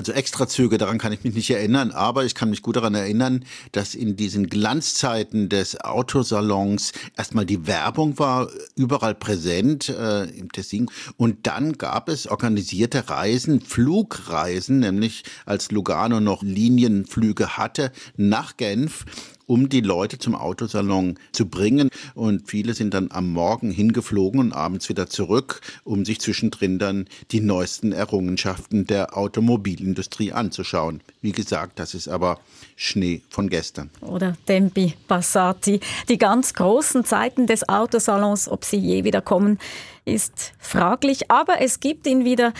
Also 0.00 0.12
Extrazüge, 0.12 0.78
daran 0.78 0.96
kann 0.96 1.12
ich 1.12 1.24
mich 1.24 1.34
nicht 1.34 1.50
erinnern, 1.50 1.90
aber 1.90 2.24
ich 2.24 2.34
kann 2.34 2.48
mich 2.48 2.62
gut 2.62 2.76
daran 2.76 2.94
erinnern, 2.94 3.44
dass 3.72 3.94
in 3.94 4.16
diesen 4.16 4.46
Glanzzeiten 4.46 5.50
des 5.50 5.78
Autosalons 5.78 6.92
erstmal 7.18 7.44
die 7.44 7.66
Werbung 7.66 8.18
war, 8.18 8.48
überall 8.76 9.14
präsent 9.14 9.90
äh, 9.90 10.24
im 10.24 10.50
Tessin. 10.52 10.90
Und 11.18 11.46
dann 11.46 11.74
gab 11.74 12.08
es 12.08 12.26
organisierte 12.26 13.10
Reisen, 13.10 13.60
Flugreisen, 13.60 14.78
nämlich 14.78 15.22
als 15.44 15.70
Lugano 15.70 16.18
noch 16.18 16.42
Linienflüge 16.42 17.58
hatte, 17.58 17.92
nach 18.16 18.56
Genf 18.56 19.04
um 19.50 19.68
die 19.68 19.80
Leute 19.80 20.16
zum 20.18 20.36
Autosalon 20.36 21.18
zu 21.32 21.46
bringen. 21.46 21.90
Und 22.14 22.48
viele 22.48 22.72
sind 22.74 22.94
dann 22.94 23.10
am 23.10 23.32
Morgen 23.32 23.72
hingeflogen 23.72 24.38
und 24.38 24.52
abends 24.52 24.88
wieder 24.88 25.08
zurück, 25.08 25.60
um 25.82 26.04
sich 26.04 26.20
zwischendrin 26.20 26.78
dann 26.78 27.06
die 27.32 27.40
neuesten 27.40 27.90
Errungenschaften 27.90 28.86
der 28.86 29.16
Automobilindustrie 29.16 30.32
anzuschauen. 30.32 31.00
Wie 31.20 31.32
gesagt, 31.32 31.80
das 31.80 31.94
ist 31.94 32.06
aber 32.06 32.38
Schnee 32.76 33.22
von 33.28 33.50
gestern. 33.50 33.90
Oder 34.02 34.36
Tempi 34.46 34.94
Passati. 35.08 35.80
Die 36.08 36.18
ganz 36.18 36.54
großen 36.54 37.04
Zeiten 37.04 37.48
des 37.48 37.68
Autosalons, 37.68 38.48
ob 38.48 38.64
sie 38.64 38.78
je 38.78 39.02
wieder 39.02 39.20
kommen, 39.20 39.58
ist 40.04 40.52
fraglich. 40.60 41.28
Aber 41.28 41.60
es 41.60 41.80
gibt 41.80 42.06
ihn 42.06 42.24
wieder. 42.24 42.52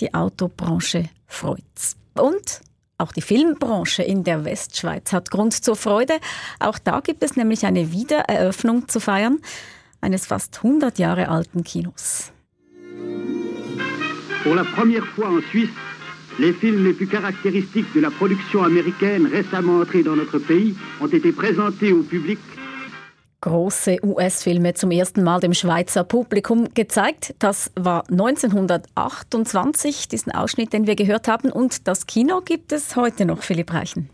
Die 0.00 0.12
Autobranche 0.12 1.08
freut's. 1.26 1.96
Und 2.12 2.60
auch 2.98 3.12
die 3.12 3.20
Filmbranche 3.20 4.02
in 4.02 4.24
der 4.24 4.44
Westschweiz 4.44 5.12
hat 5.12 5.30
Grund 5.30 5.52
zur 5.52 5.76
Freude. 5.76 6.14
Auch 6.60 6.78
da 6.78 7.00
gibt 7.00 7.22
es 7.22 7.36
nämlich 7.36 7.66
eine 7.66 7.92
Wiedereröffnung 7.92 8.88
zu 8.88 9.00
feiern 9.00 9.38
eines 10.00 10.26
fast 10.26 10.58
100 10.62 10.98
Jahre 10.98 11.28
alten 11.28 11.64
Kinos. 11.64 12.32
Pour 14.42 14.54
la 14.54 14.64
première 14.64 15.04
fois 15.06 15.28
en 15.28 15.40
Suisse, 15.50 15.70
les 16.38 16.52
films 16.52 16.84
les 16.84 16.92
plus 16.92 17.06
caractéristiques 17.08 17.92
de 17.94 18.00
la 18.00 18.10
production 18.10 18.62
américaine 18.62 19.26
récemment 19.26 19.80
entrés 19.80 20.02
dans 20.02 20.16
notre 20.16 20.38
pays 20.38 20.74
ont 21.00 21.08
été 21.08 21.32
présentés 21.32 21.92
au 21.92 22.02
public 22.02 22.38
große 23.46 23.98
US-Filme 24.02 24.74
zum 24.74 24.90
ersten 24.90 25.22
Mal 25.22 25.38
dem 25.38 25.54
Schweizer 25.54 26.02
Publikum 26.02 26.74
gezeigt. 26.74 27.36
Das 27.38 27.70
war 27.76 28.02
1928, 28.10 30.08
diesen 30.08 30.32
Ausschnitt, 30.32 30.72
den 30.72 30.88
wir 30.88 30.96
gehört 30.96 31.28
haben. 31.28 31.52
Und 31.52 31.86
das 31.86 32.06
Kino 32.06 32.40
gibt 32.40 32.72
es 32.72 32.96
heute 32.96 33.24
noch, 33.24 33.42
Philipp 33.42 33.72
Reichen. 33.72 34.10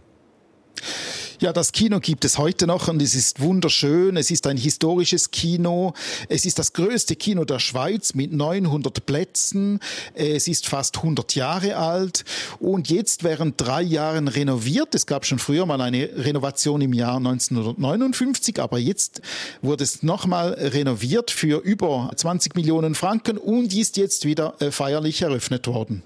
Ja, 1.42 1.52
das 1.52 1.72
Kino 1.72 1.98
gibt 1.98 2.24
es 2.24 2.38
heute 2.38 2.68
noch 2.68 2.86
und 2.86 3.02
es 3.02 3.16
ist 3.16 3.40
wunderschön. 3.40 4.16
Es 4.16 4.30
ist 4.30 4.46
ein 4.46 4.56
historisches 4.56 5.32
Kino. 5.32 5.92
Es 6.28 6.46
ist 6.46 6.60
das 6.60 6.72
größte 6.72 7.16
Kino 7.16 7.44
der 7.44 7.58
Schweiz 7.58 8.14
mit 8.14 8.32
900 8.32 9.04
Plätzen. 9.04 9.80
Es 10.14 10.46
ist 10.46 10.68
fast 10.68 10.98
100 10.98 11.34
Jahre 11.34 11.78
alt 11.78 12.24
und 12.60 12.90
jetzt 12.90 13.24
während 13.24 13.60
drei 13.60 13.82
Jahren 13.82 14.28
renoviert. 14.28 14.94
Es 14.94 15.04
gab 15.04 15.26
schon 15.26 15.40
früher 15.40 15.66
mal 15.66 15.80
eine 15.80 16.10
Renovation 16.14 16.80
im 16.80 16.92
Jahr 16.92 17.16
1959, 17.16 18.60
aber 18.60 18.78
jetzt 18.78 19.20
wurde 19.62 19.82
es 19.82 20.04
nochmal 20.04 20.52
renoviert 20.52 21.32
für 21.32 21.58
über 21.58 22.12
20 22.14 22.54
Millionen 22.54 22.94
Franken 22.94 23.36
und 23.36 23.74
ist 23.74 23.96
jetzt 23.96 24.26
wieder 24.26 24.54
äh, 24.60 24.70
feierlich 24.70 25.22
eröffnet 25.22 25.66
worden 25.66 26.04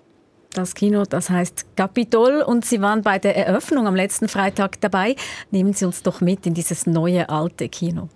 das 0.57 0.75
Kino, 0.75 1.05
das 1.05 1.31
heißt 1.31 1.77
Capitol. 1.77 2.43
Und 2.43 2.65
Sie 2.65 2.81
waren 2.81 3.03
bei 3.03 3.19
der 3.19 3.37
Eröffnung 3.37 3.87
am 3.87 3.95
letzten 3.95 4.29
Freitag 4.29 4.81
dabei. 4.81 5.17
Nehmen 5.51 5.73
Sie 5.73 5.85
uns 5.85 6.03
doch 6.03 6.21
mit 6.21 6.47
in 6.47 6.55
dieses 6.55 6.87
neue 6.87 7.29
alte 7.29 7.69
Kino. 7.69 8.09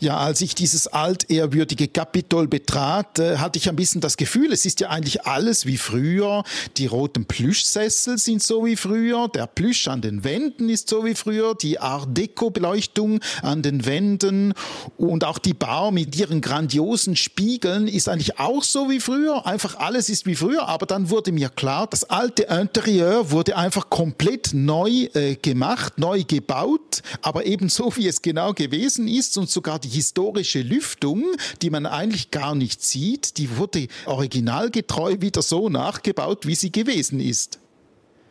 Ja, 0.00 0.18
als 0.18 0.40
ich 0.40 0.54
dieses 0.54 0.86
altehrwürdige 0.86 1.88
Kapitol 1.88 2.48
betrat, 2.48 3.18
äh, 3.18 3.38
hatte 3.38 3.58
ich 3.58 3.68
ein 3.68 3.76
bisschen 3.76 4.00
das 4.00 4.16
Gefühl, 4.16 4.52
es 4.52 4.64
ist 4.64 4.80
ja 4.80 4.90
eigentlich 4.90 5.26
alles 5.26 5.66
wie 5.66 5.76
früher. 5.76 6.44
Die 6.76 6.86
roten 6.86 7.26
Plüschsessel 7.26 8.18
sind 8.18 8.42
so 8.42 8.64
wie 8.64 8.76
früher, 8.76 9.28
der 9.28 9.46
Plüsch 9.46 9.88
an 9.88 10.00
den 10.00 10.24
Wänden 10.24 10.68
ist 10.68 10.88
so 10.88 11.04
wie 11.04 11.14
früher, 11.14 11.54
die 11.54 11.80
Art 11.80 12.16
Deco-Beleuchtung 12.16 13.20
an 13.42 13.62
den 13.62 13.86
Wänden 13.86 14.54
und 14.96 15.24
auch 15.24 15.38
die 15.38 15.54
Bar 15.54 15.90
mit 15.90 16.16
ihren 16.16 16.40
grandiosen 16.40 17.16
Spiegeln 17.16 17.88
ist 17.88 18.08
eigentlich 18.08 18.38
auch 18.38 18.62
so 18.62 18.90
wie 18.90 19.00
früher. 19.00 19.46
Einfach 19.46 19.76
alles 19.78 20.08
ist 20.08 20.26
wie 20.26 20.34
früher, 20.34 20.68
aber 20.68 20.86
dann 20.86 21.10
wurde 21.10 21.32
mir 21.32 21.48
klar, 21.48 21.86
das 21.86 22.04
alte 22.04 22.44
Interieur 22.44 23.30
wurde 23.30 23.56
einfach 23.56 23.90
komplett 23.90 24.50
neu 24.52 25.08
äh, 25.14 25.36
gemacht, 25.36 25.98
neu 25.98 26.22
gebaut, 26.24 27.02
aber 27.22 27.46
eben 27.46 27.68
so, 27.68 27.96
wie 27.96 28.06
es 28.06 28.22
genau 28.22 28.52
gewesen 28.52 29.08
ist 29.08 29.36
und 29.38 29.47
sogar 29.50 29.78
die 29.78 29.88
historische 29.88 30.62
Lüftung, 30.62 31.24
die 31.62 31.70
man 31.70 31.86
eigentlich 31.86 32.30
gar 32.30 32.54
nicht 32.54 32.82
sieht, 32.82 33.38
die 33.38 33.56
wurde 33.56 33.88
originalgetreu 34.06 35.16
wieder 35.20 35.42
so 35.42 35.68
nachgebaut, 35.68 36.46
wie 36.46 36.54
sie 36.54 36.72
gewesen 36.72 37.20
ist. 37.20 37.58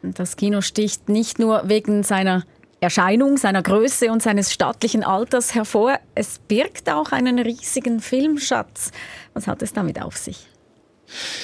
Das 0.02 0.36
Kino 0.36 0.62
sticht 0.62 1.10
nicht 1.10 1.40
nur 1.40 1.68
wegen 1.68 2.04
seiner 2.04 2.46
Erscheinung, 2.80 3.38
seiner 3.38 3.64
Größe 3.64 4.12
und 4.12 4.22
seines 4.22 4.54
stattlichen 4.54 5.04
Alters 5.04 5.56
hervor, 5.56 6.00
es 6.14 6.40
birgt 6.48 6.90
auch 6.90 7.12
einen 7.12 7.40
riesigen 7.40 8.00
Filmschatz. 8.00 8.92
Was 9.34 9.48
hat 9.48 9.64
es 9.64 9.74
damit 9.74 10.00
auf 10.02 10.16
sich? 10.16 10.48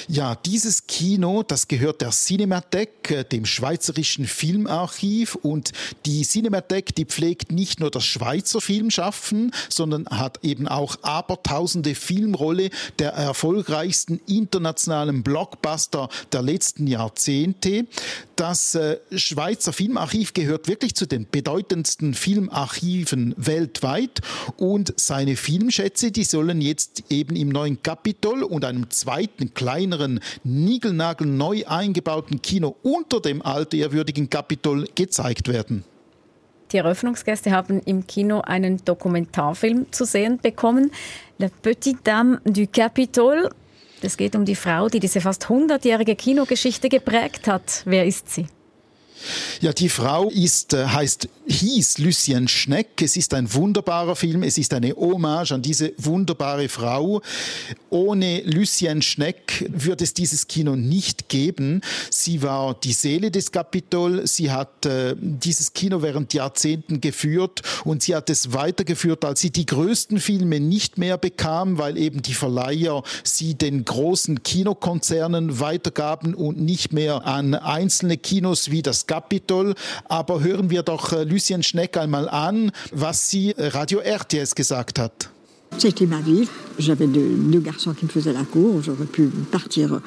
Ja, 0.08 0.34
dieses 0.34 0.86
Kino, 0.86 1.42
das 1.42 1.68
gehört 1.68 2.00
der 2.00 2.10
Cinemathek, 2.10 3.10
äh, 3.10 3.24
dem 3.24 3.46
Schweizerischen 3.46 4.26
Filmarchiv. 4.26 5.34
Und 5.36 5.72
die 6.06 6.22
Cinemathek, 6.22 6.94
die 6.94 7.04
pflegt 7.04 7.52
nicht 7.52 7.80
nur 7.80 7.90
das 7.90 8.04
Schweizer 8.04 8.60
Filmschaffen, 8.60 9.52
sondern 9.68 10.06
hat 10.06 10.38
eben 10.42 10.68
auch 10.68 10.96
abertausende 11.02 11.94
Filmrolle 11.94 12.70
der 12.98 13.12
erfolgreichsten 13.12 14.20
internationalen 14.26 15.22
Blockbuster 15.22 16.08
der 16.32 16.42
letzten 16.42 16.86
Jahrzehnte. 16.86 17.86
Das 18.36 18.74
äh, 18.74 18.98
Schweizer 19.14 19.72
Filmarchiv 19.72 20.34
gehört 20.34 20.66
wirklich 20.66 20.94
zu 20.94 21.06
den 21.06 21.28
bedeutendsten 21.30 22.14
Filmarchiven 22.14 23.34
weltweit. 23.36 24.20
Und 24.56 24.92
seine 24.96 25.36
Filmschätze, 25.36 26.10
die 26.10 26.24
sollen 26.24 26.60
jetzt 26.60 27.04
eben 27.10 27.36
im 27.36 27.48
neuen 27.48 27.82
Kapitol 27.82 28.42
und 28.42 28.64
einem 28.64 28.90
zweiten 28.90 29.54
kleineren, 29.54 30.20
niegelnagelneu 30.42 31.64
eingebauten 31.66 32.42
Kino 32.42 32.76
unter 32.82 33.20
dem 33.20 33.40
altehrwürdigen 33.40 34.30
Kapitol 34.30 34.88
gezeigt 34.94 35.48
werden. 35.48 35.84
Die 36.72 36.78
Eröffnungsgäste 36.78 37.52
haben 37.52 37.80
im 37.84 38.06
Kino 38.06 38.40
einen 38.40 38.84
Dokumentarfilm 38.84 39.92
zu 39.92 40.04
sehen 40.04 40.38
bekommen. 40.38 40.90
La 41.38 41.48
Petite 41.62 42.00
Dame 42.02 42.40
du 42.44 42.66
Capitole. 42.66 43.50
Es 44.04 44.16
geht 44.16 44.36
um 44.36 44.44
die 44.44 44.54
Frau, 44.54 44.88
die 44.88 45.00
diese 45.00 45.20
fast 45.20 45.46
100-jährige 45.46 46.14
Kinogeschichte 46.14 46.88
geprägt 46.88 47.46
hat. 47.46 47.82
Wer 47.84 48.04
ist 48.04 48.30
sie? 48.30 48.46
Ja, 49.60 49.72
die 49.72 49.88
Frau 49.88 50.28
ist, 50.28 50.74
äh, 50.74 50.86
heißt, 50.86 51.28
hieß 51.46 51.98
Lucien 51.98 52.48
Schneck. 52.48 53.02
Es 53.02 53.16
ist 53.16 53.34
ein 53.34 53.52
wunderbarer 53.52 54.16
Film. 54.16 54.42
Es 54.42 54.58
ist 54.58 54.72
eine 54.72 54.94
Hommage 54.94 55.52
an 55.52 55.62
diese 55.62 55.92
wunderbare 55.98 56.68
Frau. 56.68 57.20
Ohne 57.90 58.42
Lucien 58.42 59.02
Schneck 59.02 59.70
würde 59.70 60.04
es 60.04 60.14
dieses 60.14 60.46
Kino 60.48 60.76
nicht 60.76 61.28
geben. 61.28 61.82
Sie 62.10 62.42
war 62.42 62.74
die 62.74 62.92
Seele 62.92 63.30
des 63.30 63.52
Kapitol. 63.52 64.26
Sie 64.26 64.50
hat 64.50 64.86
äh, 64.86 65.14
dieses 65.18 65.72
Kino 65.72 66.02
während 66.02 66.32
Jahrzehnten 66.32 67.00
geführt 67.00 67.62
und 67.84 68.02
sie 68.02 68.14
hat 68.14 68.30
es 68.30 68.52
weitergeführt, 68.52 69.24
als 69.24 69.40
sie 69.40 69.50
die 69.50 69.66
größten 69.66 70.20
Filme 70.20 70.60
nicht 70.60 70.98
mehr 70.98 71.18
bekam, 71.18 71.78
weil 71.78 71.98
eben 71.98 72.22
die 72.22 72.34
Verleiher 72.34 73.02
sie 73.22 73.54
den 73.54 73.84
großen 73.84 74.42
Kinokonzernen 74.42 75.60
weitergaben 75.60 76.34
und 76.34 76.60
nicht 76.60 76.92
mehr 76.92 77.26
an 77.26 77.54
einzelne 77.54 78.16
Kinos 78.16 78.70
wie 78.70 78.82
das 78.82 79.06
Capitol. 79.06 79.74
Aber 80.06 80.40
hören 80.40 80.70
wir 80.70 80.82
doch 80.82 81.12
äh, 81.12 81.33
Lucien 81.34 81.62
Schneck 81.62 81.96
einmal 81.96 82.28
an, 82.30 82.70
was 82.92 83.14
sie 83.14 83.54
Radio 83.58 83.98
RTS 84.00 84.54
gesagt 84.54 85.00
hat. 85.00 85.30
C'était 85.78 86.06
ma 86.06 86.20
vie. 86.20 86.48
J'avais 86.78 87.08
deux, 87.08 87.58
garçons 87.58 87.92
qui 87.92 88.04
me 88.04 88.10
faisaient 88.10 88.32
la 88.32 88.44
cour. 88.44 88.80
J'aurais 88.82 89.06
pu 89.06 89.24
partir 89.50 90.00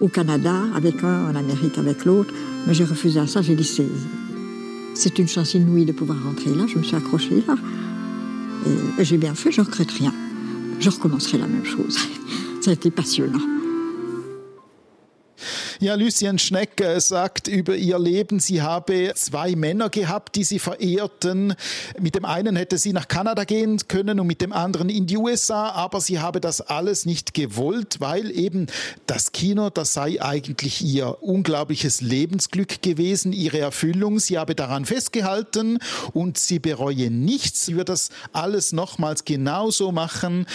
au 0.00 0.06
Canada 0.06 0.54
avec 0.76 1.02
un, 1.02 1.30
en 1.30 1.34
Amérique 1.34 1.76
avec 1.78 2.04
l'autre, 2.04 2.32
mais 2.66 2.74
j'ai 2.74 2.84
refusé 2.84 3.18
à 3.18 3.26
ça. 3.26 3.42
J'ai 3.42 3.56
dit 3.56 3.68
c'est 4.94 5.18
une 5.18 5.26
chance 5.26 5.54
inouïe 5.54 5.84
de 5.84 5.92
pouvoir 5.92 6.22
rentrer 6.22 6.54
là. 6.54 6.66
Je 6.68 6.78
me 6.78 6.84
suis 6.84 6.94
accrochée 6.94 7.42
là. 7.48 7.56
J'ai 9.00 9.16
bien 9.16 9.34
fait, 9.34 9.50
je 9.50 9.60
ne 9.60 9.66
regrette 9.66 9.90
rien. 9.90 10.14
Je 10.78 10.90
recommencerai 10.90 11.38
la 11.38 11.48
même 11.48 11.64
chose. 11.64 11.98
Ça 12.60 12.70
a 12.70 12.74
été 12.74 12.92
passionnant. 12.92 13.57
Ja, 15.80 15.94
Lucien 15.94 16.40
Schneck 16.40 16.80
äh, 16.80 17.00
sagt 17.00 17.46
über 17.46 17.76
ihr 17.76 18.00
Leben, 18.00 18.40
sie 18.40 18.62
habe 18.62 19.12
zwei 19.14 19.54
Männer 19.54 19.90
gehabt, 19.90 20.34
die 20.34 20.42
sie 20.42 20.58
verehrten. 20.58 21.54
Mit 22.00 22.16
dem 22.16 22.24
einen 22.24 22.56
hätte 22.56 22.78
sie 22.78 22.92
nach 22.92 23.06
Kanada 23.06 23.44
gehen 23.44 23.78
können 23.86 24.18
und 24.18 24.26
mit 24.26 24.40
dem 24.40 24.52
anderen 24.52 24.88
in 24.88 25.06
die 25.06 25.16
USA, 25.16 25.68
aber 25.68 26.00
sie 26.00 26.18
habe 26.18 26.40
das 26.40 26.60
alles 26.60 27.06
nicht 27.06 27.32
gewollt, 27.32 28.00
weil 28.00 28.32
eben 28.36 28.66
das 29.06 29.30
Kino, 29.30 29.70
das 29.70 29.92
sei 29.92 30.20
eigentlich 30.20 30.82
ihr 30.82 31.22
unglaubliches 31.22 32.00
Lebensglück 32.00 32.82
gewesen, 32.82 33.32
ihre 33.32 33.60
Erfüllung. 33.60 34.18
Sie 34.18 34.36
habe 34.36 34.56
daran 34.56 34.84
festgehalten 34.84 35.78
und 36.12 36.38
sie 36.38 36.58
bereue 36.58 37.08
nichts. 37.08 37.66
Sie 37.66 37.76
wird 37.76 37.88
das 37.88 38.10
alles 38.32 38.72
nochmals 38.72 39.24
genauso 39.24 39.92
machen. 39.92 40.46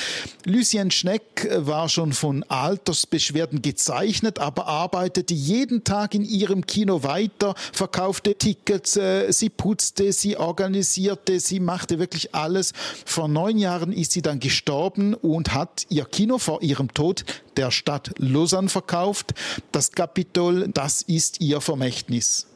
Lucien 0.44 0.92
Schneck 0.92 1.48
war 1.56 1.88
schon 1.88 2.12
von 2.12 2.44
Altersbeschwerden 2.44 3.62
gezeichnet, 3.62 4.40
aber 4.40 4.68
arbeitete 5.14 5.36
jeden 5.36 5.84
Tag 5.84 6.16
in 6.16 6.26
ihrem 6.26 6.66
Kino 6.66 7.04
weiter, 7.04 7.54
verkaufte 7.72 8.34
Tickets, 8.34 8.98
äh, 8.98 9.32
sie 9.32 9.50
putzte, 9.50 10.12
sie 10.12 10.38
organisierte, 10.38 11.40
sie 11.40 11.60
machte 11.60 12.00
wirklich 12.00 12.34
alles. 12.34 12.74
Vor 13.06 13.28
neun 13.28 13.60
Jahren 13.60 13.94
ist 13.94 14.14
sie 14.14 14.24
dann 14.24 14.40
gestorben 14.40 15.14
und 15.14 15.54
hat 15.54 15.86
ihr 15.90 16.06
Kino 16.06 16.40
vor 16.40 16.64
ihrem 16.64 16.92
Tod 16.96 17.26
der 17.58 17.70
Stadt 17.70 18.10
Lausanne 18.18 18.70
verkauft. 18.70 19.36
Das 19.72 19.92
Kapitol, 19.92 20.68
das 20.74 21.04
ist 21.04 21.42
ihr 21.42 21.62
Vermächtnis. 21.62 22.48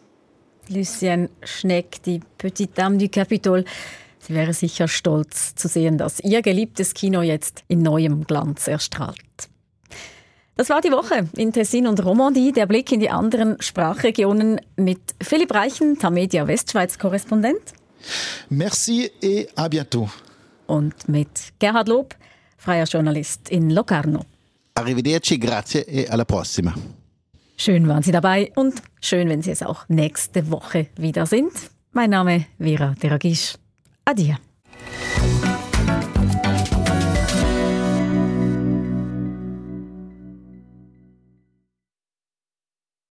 Lucien 0.67 1.29
Schneck, 1.43 2.01
die 2.03 2.21
Petite 2.39 2.73
Dame 2.73 2.97
du 2.97 3.07
Capitol. 3.07 3.65
Sie 4.19 4.33
wäre 4.33 4.53
sicher 4.53 4.87
stolz 4.87 5.53
zu 5.53 5.67
sehen, 5.67 5.99
dass 5.99 6.19
ihr 6.21 6.41
geliebtes 6.41 6.95
Kino 6.95 7.21
jetzt 7.21 7.63
in 7.67 7.83
neuem 7.83 8.23
Glanz 8.23 8.67
erstrahlt. 8.67 9.49
Das 10.57 10.69
war 10.69 10.81
die 10.81 10.91
Woche 10.91 11.29
in 11.35 11.53
Tessin 11.53 11.85
und 11.85 12.03
Romandie. 12.03 12.51
Der 12.51 12.65
Blick 12.65 12.91
in 12.91 12.99
die 12.99 13.11
anderen 13.11 13.61
Sprachregionen 13.61 14.59
mit 14.75 14.99
Philipp 15.21 15.53
Reichen, 15.53 15.99
Tamedia 15.99 16.47
Westschweiz-Korrespondent. 16.47 17.73
Merci 18.49 19.11
et 19.21 19.49
à 19.55 19.69
bientôt. 19.69 20.09
Und 20.65 21.07
mit 21.07 21.29
Gerhard 21.59 21.87
Lob, 21.87 22.15
freier 22.57 22.85
Journalist 22.85 23.49
in 23.49 23.69
Locarno. 23.69 24.25
Arrivederci, 24.73 25.37
grazie 25.37 25.81
e 25.81 26.07
alla 26.07 26.25
prossima. 26.25 26.73
Schön 27.55 27.87
waren 27.87 28.01
Sie 28.01 28.11
dabei 28.11 28.51
und 28.55 28.81
schön, 28.99 29.29
wenn 29.29 29.43
Sie 29.43 29.51
es 29.51 29.61
auch 29.61 29.87
nächste 29.89 30.49
Woche 30.49 30.87
wieder 30.95 31.27
sind. 31.27 31.51
Mein 31.91 32.09
Name 32.09 32.47
Vera 32.59 32.95
Deragisch. 33.01 33.55
Adieu. 34.05 34.35